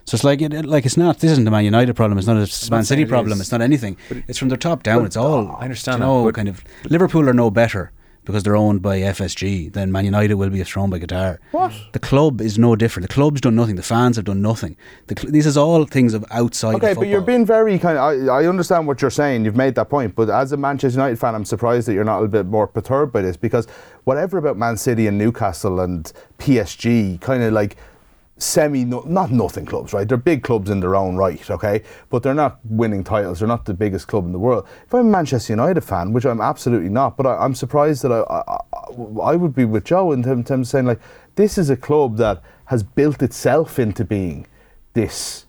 [0.06, 1.18] So it's like it, like it's not.
[1.18, 2.16] This isn't a Man United problem.
[2.16, 3.34] It's not a Man City it problem.
[3.34, 3.40] is.
[3.42, 3.98] It's not anything.
[4.26, 5.04] It's from their top down.
[5.04, 5.56] It's all.
[5.56, 7.92] I understand you that, know, but- kind of Liverpool are no better
[8.24, 11.38] because they're owned by FSG then Man United will be owned by Qatar.
[11.50, 11.72] What?
[11.92, 13.08] The club is no different.
[13.08, 13.76] The club's done nothing.
[13.76, 14.76] The fans have done nothing.
[15.08, 16.76] The cl- this is all things of outside.
[16.76, 18.28] Okay, but you're being very kind of.
[18.28, 19.44] I, I understand what you're saying.
[19.44, 20.14] You've made that point.
[20.14, 22.66] But as a Manchester United fan, I'm surprised that you're not a little bit more
[22.66, 23.66] perturbed by this because
[24.04, 27.76] whatever about Man City and Newcastle and PSG, kind of like
[28.42, 30.06] semi, no, not nothing clubs, right?
[30.08, 31.82] They're big clubs in their own right, okay?
[32.10, 33.38] But they're not winning titles.
[33.38, 34.66] They're not the biggest club in the world.
[34.86, 38.12] If I'm a Manchester United fan, which I'm absolutely not, but I, I'm surprised that
[38.12, 41.00] I, I, I, I would be with Joe in terms of saying, like,
[41.36, 44.46] this is a club that has built itself into being
[44.94, 45.46] this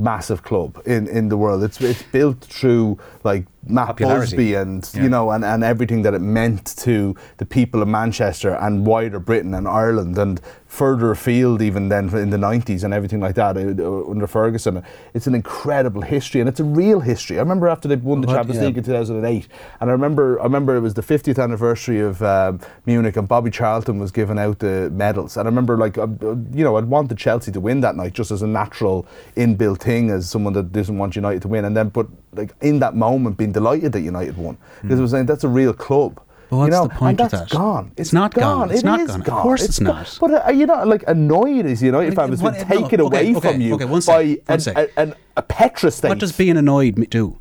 [0.00, 1.62] massive club in, in the world.
[1.62, 4.36] It's it's built through like Matt Popularity.
[4.36, 5.02] Busby and Yeah.
[5.02, 9.18] you know and, and everything that it meant to the people of Manchester and wider
[9.18, 13.56] Britain and Ireland and further afield even then in the 90s and everything like that
[13.56, 14.82] uh, under Ferguson.
[15.14, 17.38] It's an incredible history and it's a real history.
[17.38, 18.66] I remember after they won the Champions yeah.
[18.66, 19.48] League in 2008
[19.80, 23.50] and I remember I remember it was the 50th anniversary of um, Munich and Bobby
[23.50, 26.84] Charlton was giving out the medals and I remember like um, uh, you know I'd
[26.84, 29.06] wanted Chelsea to win that night just as a natural
[29.36, 32.78] inbuilt thing as someone that doesn't want United to win and then but like in
[32.80, 36.20] that moment being delighted that United won because it was saying that's a real club.
[36.50, 37.58] But what's you know, the point and of that's that?
[37.58, 37.92] gone.
[37.98, 38.70] It's not gone.
[38.70, 39.20] It's It not is gone.
[39.20, 39.86] Of course it's gone.
[39.96, 40.18] not.
[40.20, 41.80] But uh, are you not like annoyed as
[42.14, 44.60] fan has what- been no, taken okay, away okay, from you okay, one by one
[44.60, 44.76] sec.
[44.76, 46.08] a, an, a Petra state?
[46.08, 47.38] What does being annoyed do?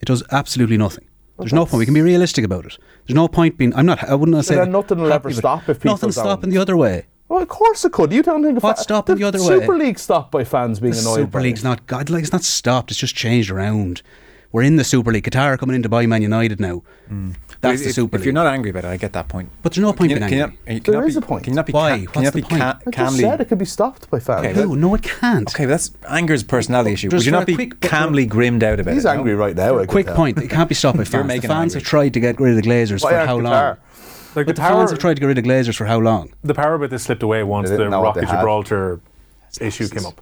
[0.00, 1.04] It does absolutely nothing.
[1.38, 1.78] There's no point.
[1.80, 2.78] We can be realistic about it.
[3.06, 3.74] There's no point being.
[3.74, 4.02] I'm not.
[4.04, 6.24] I wouldn't say then nothing will happy ever stop if people Nothing's don't.
[6.24, 7.06] stopping the other way.
[7.28, 8.12] Well, of course it could.
[8.12, 9.46] You don't think What's stopping the other way?
[9.60, 11.14] Super League stopped by fans being The annoyed.
[11.16, 11.64] Super by League's it.
[11.64, 12.90] not God, like it's not stopped.
[12.90, 14.02] It's just changed around.
[14.50, 15.24] We're in the Super League.
[15.24, 16.82] Qatar are coming in to buy Man United now.
[17.08, 17.32] Hmm.
[17.60, 18.20] That's if, the Super if League.
[18.20, 19.50] If you're not angry about it, I get that point.
[19.62, 20.56] but there's no point Can you, being can you, angry.
[20.56, 21.44] not- can you There not be, a point.
[21.44, 21.90] Can you not be, Why?
[21.90, 22.62] ca- can you What's not the point?
[22.62, 23.20] ca- I just calmly?
[23.20, 24.46] said it could be stopped by fans.
[24.46, 25.50] Okay, No, no, it can't.
[25.54, 27.08] Okay, but that's anger's personality issue.
[27.10, 29.08] Just Would you not be quick- but- calmly grimmed out about He's it?
[29.08, 29.14] no?
[29.18, 29.80] angry right now.
[29.80, 30.16] I Quick tell.
[30.16, 30.38] point.
[30.38, 31.28] It can't be stopped by fans.
[31.28, 31.80] The fans angry.
[31.80, 33.42] have tried to get rid of the Glazers Why for aren't how Qatar?
[33.42, 33.76] long?
[34.38, 36.32] Like The the power, fans have tried to get rid of Glazers for how long?
[36.44, 38.36] the power about this slipped away once the know what they Rocket had.
[38.36, 39.00] Gibraltar
[39.60, 40.20] issue came up.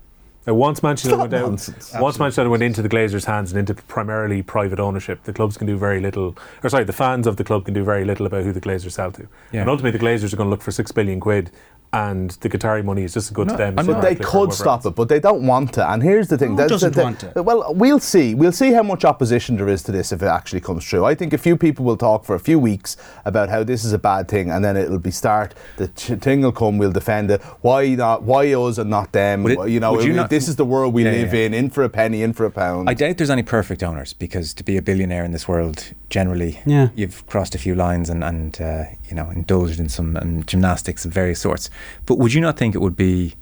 [0.48, 1.92] Uh, once Manchester Stop went out, nonsense.
[1.98, 5.66] once Manchester went into the Glazers' hands and into primarily private ownership, the clubs can
[5.66, 6.36] do very little.
[6.62, 8.92] Or sorry, the fans of the club can do very little about who the Glazers
[8.92, 9.26] sell to.
[9.50, 9.62] Yeah.
[9.62, 11.50] And ultimately, the Glazers are going to look for six billion quid,
[11.92, 13.74] and the Qatari money is just as good No, to them.
[13.74, 14.86] I'm as not- But to they could stop else.
[14.86, 15.90] it, but they don't want to.
[15.90, 17.42] And here's the thing: Who that's- doesn't that- want to?
[17.42, 18.34] Well, we'll see.
[18.34, 21.04] We'll see how much opposition there is to this if it actually comes true.
[21.04, 23.92] I think a few people will talk for a few weeks about how this is
[23.92, 25.54] a bad thing, and then it'll be start.
[25.76, 26.76] The ch- thing will come.
[26.78, 27.40] We'll defend it.
[27.62, 28.22] Why not?
[28.24, 29.46] Why us and not them?
[29.46, 31.46] It- you know, you we- not- this is the world we Yeah, live yeah.
[31.46, 31.54] in.
[31.54, 32.90] In for a penny, in for a pound.
[32.90, 36.60] I doubt there's any perfect owners because to be a billionaire in this world, generally,
[36.66, 36.88] Yeah.
[36.94, 41.04] you've crossed a few lines and, and uh, you know indulged in some um, gymnastics
[41.04, 41.70] of various sorts.
[42.06, 43.34] But would you not think it would be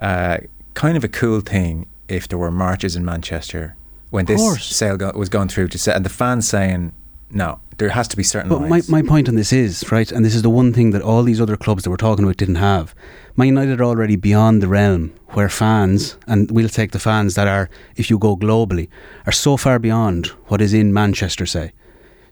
[0.00, 0.38] uh,
[0.74, 3.76] kind of a cool thing if there were marches in Manchester
[4.10, 6.92] when this sale go- was going through to say, and the fans saying,
[7.30, 10.24] "No, there has to be certain But my, my point on this is, right, and
[10.24, 12.56] this is the one thing that all these other clubs that we're talking about didn't
[12.56, 12.94] have.
[13.36, 17.48] Man United are already beyond the realm where fans, and we'll take the fans that
[17.48, 18.88] are, if you go globally,
[19.26, 21.72] are so far beyond what is in Manchester, say.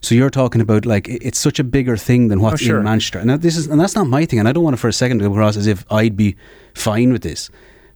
[0.02, 2.78] So you're talking about like it's such a bigger thing than what's Oh, sure.
[2.78, 4.80] in Manchester, and this is and that's not my thing, and I don't want to
[4.80, 6.36] for a second to come across as if I'd be
[6.74, 7.50] fine with this.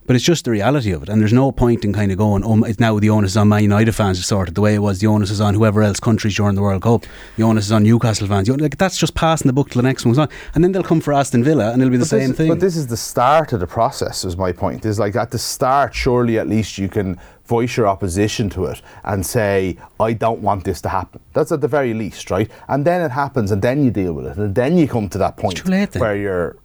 [0.07, 2.45] But it's just the reality of it, and there's no point in kind of going,
[2.45, 4.75] "Oh, it's now the onus is on Man United fans to sort it." The way
[4.77, 7.05] it was, the onus is on whoever else countries during the World Cup.
[7.37, 8.49] The onus is on Newcastle fans.
[8.49, 11.01] Like that's just passing the book to the next one's on, and then they'll come
[11.01, 12.49] for Aston Villa, and it'll be the But same this, thing.
[12.51, 14.87] But this is the start of the process, is my point.
[14.87, 18.83] Is like at the start, surely at least you can voice your opposition to it
[19.05, 21.21] and say, I don't want this to happen.
[21.33, 22.51] That's at the very least, right?
[22.69, 24.37] And then it happens, and then you deal with it.
[24.37, 26.01] And then you come to that point too late then.
[26.01, 26.57] where you're.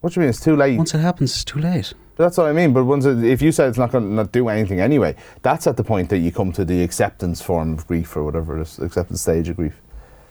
[0.00, 0.30] What do you mean?
[0.30, 0.76] It's too late.
[0.78, 1.92] Once it happens, it's too late.
[2.16, 2.72] That's what I mean.
[2.72, 5.66] But once it, if you said it's not going to not do anything anyway, that's
[5.66, 8.62] at the point that you come to the acceptance form of grief or whatever it
[8.62, 9.80] is, acceptance stage of grief.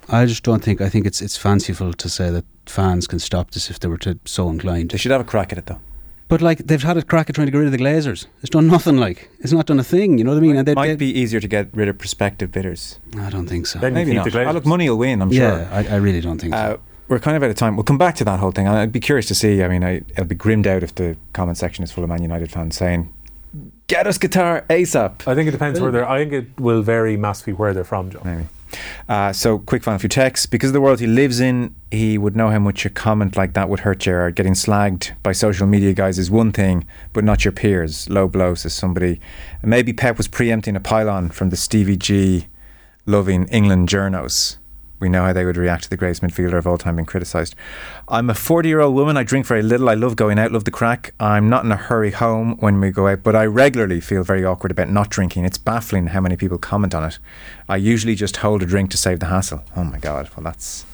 [0.07, 0.81] I just don't think.
[0.81, 3.97] I think it's it's fanciful to say that fans can stop this if they were
[3.99, 4.91] to so inclined.
[4.91, 5.79] they should have a crack at it though.
[6.29, 8.27] But like they've had a crack at trying to get rid of the Glazers.
[8.41, 8.97] It's done nothing.
[8.97, 10.17] Like it's not done a thing.
[10.19, 10.55] You know what I mean?
[10.57, 12.99] And they, Might they- be easier to get rid of prospective bidders.
[13.17, 13.79] I don't think so.
[13.79, 14.25] Then Maybe not.
[14.25, 14.47] the Glazers.
[14.47, 15.21] Oh, look, money will win.
[15.21, 15.73] I'm yeah, sure.
[15.91, 16.79] I, I really don't think Uh, so.
[17.07, 17.75] we're kind of out of time.
[17.75, 18.67] We'll come back to that whole thing.
[18.67, 19.63] I'd be curious to see.
[19.63, 22.21] I mean, I, I'll be grimmed out if the comment section is full of Man
[22.21, 23.11] United fans saying,
[23.87, 26.07] "Get us Qatar ASAP." I think it depends where they're.
[26.07, 28.21] I think it will vary massively where they're from, John.
[28.23, 28.47] Maybe.
[29.07, 30.45] Uh, so, quick final few texts.
[30.45, 33.53] Because of the world he lives in, he would know how much a comment like
[33.53, 34.35] that would hurt Gerrard.
[34.35, 38.09] Getting slagged by social media guys is one thing, but not your peers.
[38.09, 39.19] Low blow, says somebody.
[39.63, 42.47] Maybe Pep was preempting a pylon from the Stevie G
[43.05, 44.58] loving England journos.
[44.99, 47.55] We know how they would react to the greatest midfielder of all time being criticised.
[48.07, 49.15] I'm a 40 year old woman.
[49.15, 49.89] I drink very little.
[49.89, 51.13] I love going out, love the craic.
[51.19, 54.43] I'm not in a hurry home when we go out, but I regularly feel very
[54.43, 55.45] awkward about not drinking.
[55.45, 57.19] It's baffling how many people comment on it.
[57.67, 59.63] I usually just hold a drink to save the hassle.
[59.75, 60.29] Oh my God.
[60.35, 60.85] Well, that's.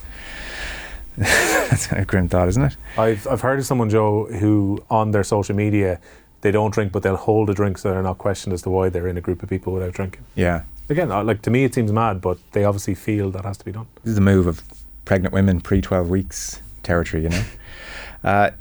[1.17, 2.77] that's a grim thought, isn't it?
[2.97, 5.99] I've I've heard of someone, Joe, who on their social media
[6.41, 8.89] they don't drink, but they'll hold a drink so they're not questioned as to why
[8.89, 10.25] they're in a group of people without drinking.
[10.35, 10.61] Yeah.
[10.89, 13.71] Again, like to me, it seems mad, but they obviously feel that has to be
[13.71, 13.87] done.
[14.03, 14.61] This is the move of
[15.03, 17.43] pregnant women pre 12 weeks territory, you know.
[18.23, 18.51] uh,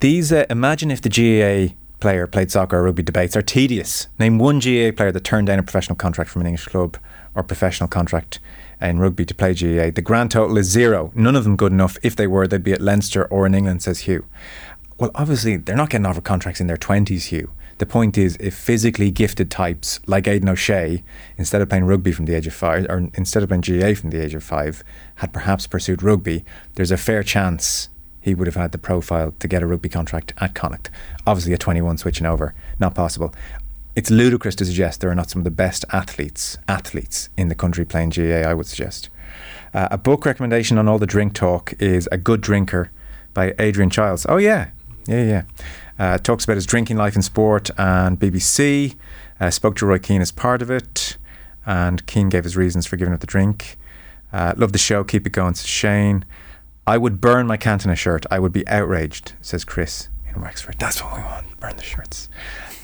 [0.00, 4.06] these, uh, imagine if the GAA player played soccer or rugby debates are tedious.
[4.18, 6.98] Name one GAA player that turned down a professional contract from an English club
[7.34, 8.38] or professional contract
[8.80, 9.90] in rugby to play GAA.
[9.90, 11.10] The grand total is zero.
[11.14, 11.96] None of them good enough.
[12.02, 14.26] If they were, they'd be at Leinster or in England, says Hugh.
[14.98, 17.50] Well, obviously, they're not getting offered contracts in their 20s, Hugh.
[17.78, 21.04] The point is, if physically gifted types like Aidan O'Shea,
[21.36, 24.10] instead of playing rugby from the age of five, or instead of playing GAA from
[24.10, 24.82] the age of five,
[25.16, 29.46] had perhaps pursued rugby, there's a fair chance he would have had the profile to
[29.46, 30.90] get a rugby contract at Connacht.
[31.26, 33.32] Obviously, at 21, switching over, not possible.
[33.94, 37.54] It's ludicrous to suggest there are not some of the best athletes, athletes in the
[37.54, 38.48] country playing GAA.
[38.48, 39.10] I would suggest.
[39.72, 42.90] Uh, a book recommendation on all the drink talk is A Good Drinker
[43.32, 44.26] by Adrian Chiles.
[44.28, 44.70] Oh yeah,
[45.06, 45.42] yeah, yeah.
[45.98, 48.96] Uh, talks about his drinking life in sport and BBC.
[49.40, 51.16] Uh, spoke to Roy Keane as part of it,
[51.64, 53.76] and Keane gave his reasons for giving up the drink.
[54.32, 55.04] Uh, love the show.
[55.04, 56.24] Keep it going, says Shane.
[56.86, 58.26] I would burn my Cantona shirt.
[58.30, 60.76] I would be outraged, says Chris in Wexford.
[60.78, 61.58] That's what we want.
[61.58, 62.28] Burn the shirts.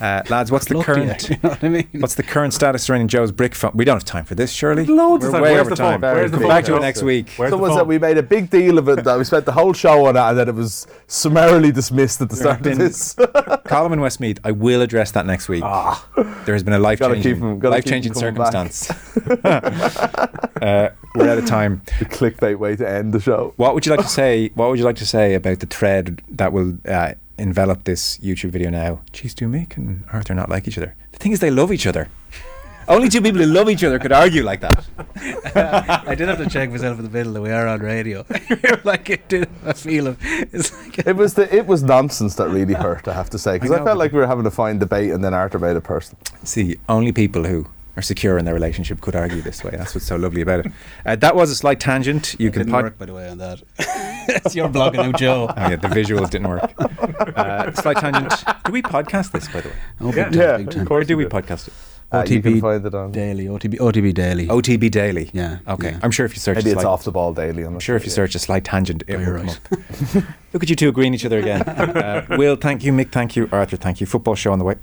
[0.03, 1.29] Uh, lads, what's the current?
[1.29, 1.87] you know what I mean?
[1.93, 3.71] What's the current status surrounding Joe's brick phone?
[3.73, 4.85] We don't have time for this, surely.
[4.85, 5.41] Loads of We're time.
[5.43, 6.01] way Where's over the time.
[6.01, 6.13] phone?
[6.15, 6.49] Where's the Come phone?
[6.49, 7.29] back to it next week.
[7.37, 7.77] Where's so the was phone?
[7.77, 10.17] that we made a big deal of it that we spent the whole show on
[10.17, 13.15] it and then it was summarily dismissed at the start of been- this.
[13.65, 15.63] Colin in Westmeath, I will address that next week.
[15.63, 16.05] Ah.
[16.45, 18.89] There has been a life Gotta keep changing, 'em- gotta life keep 'em changing circumstance.
[19.45, 21.81] uh, we're out of time.
[21.99, 23.53] the clickbait way to end the show.
[23.57, 24.49] What would you like to say?
[24.55, 27.13] What would you like to say about the thread that will uh,
[27.43, 29.01] envelop this YouTube video now?
[29.11, 30.95] Geez, do Mick and Arthur not like each other?
[31.11, 32.09] The thing is, they love each other.
[32.87, 34.85] Only two people who love each other could argue like that.
[36.05, 38.25] I did have to check myself in the middle that we are on radio.
[38.83, 42.49] like it did a feel of it's like It was the it was nonsense that
[42.49, 43.07] really hurt.
[43.07, 45.11] I have to say because I I, felt like we were having a fine debate
[45.11, 46.19] and then Arthur made it personal.
[46.43, 49.71] See, only people who are secure in their relationship could argue this way.
[49.71, 50.71] That's what's so lovely about it.
[51.05, 52.35] Uh, that was a slight tangent.
[52.39, 53.61] You it can didn't pod- work by the way on that.
[53.77, 55.47] it's your blogging out, Joe.
[55.55, 56.71] Oh yeah, the visuals didn't work.
[57.37, 58.33] Uh, slight tangent.
[58.65, 59.75] Do we podcast this, by the way?
[60.01, 60.23] Oh, big Yeah.
[60.25, 60.85] time, Yeah, big of time.
[60.87, 61.73] Where do we podcast it?
[62.11, 63.11] Uh, you can OTB find it on.
[63.11, 64.47] Daily, OTB, OTB Daily.
[64.47, 65.31] OTB Daily.
[65.33, 65.91] Yeah, Okay.
[65.91, 65.99] yeah.
[66.03, 67.63] I'm sure if you search, Maybe it's slight, off the ball daily.
[67.63, 70.23] I'm I'm sure if you search a slight tangent, it Oh, will you're come up.
[70.53, 71.63] Look at you two agreeing each other again.
[71.67, 72.91] Uh, Will, thank you.
[72.93, 73.49] Mick, thank you.
[73.51, 74.05] Arthur, thank you.
[74.05, 74.75] Football show on the way.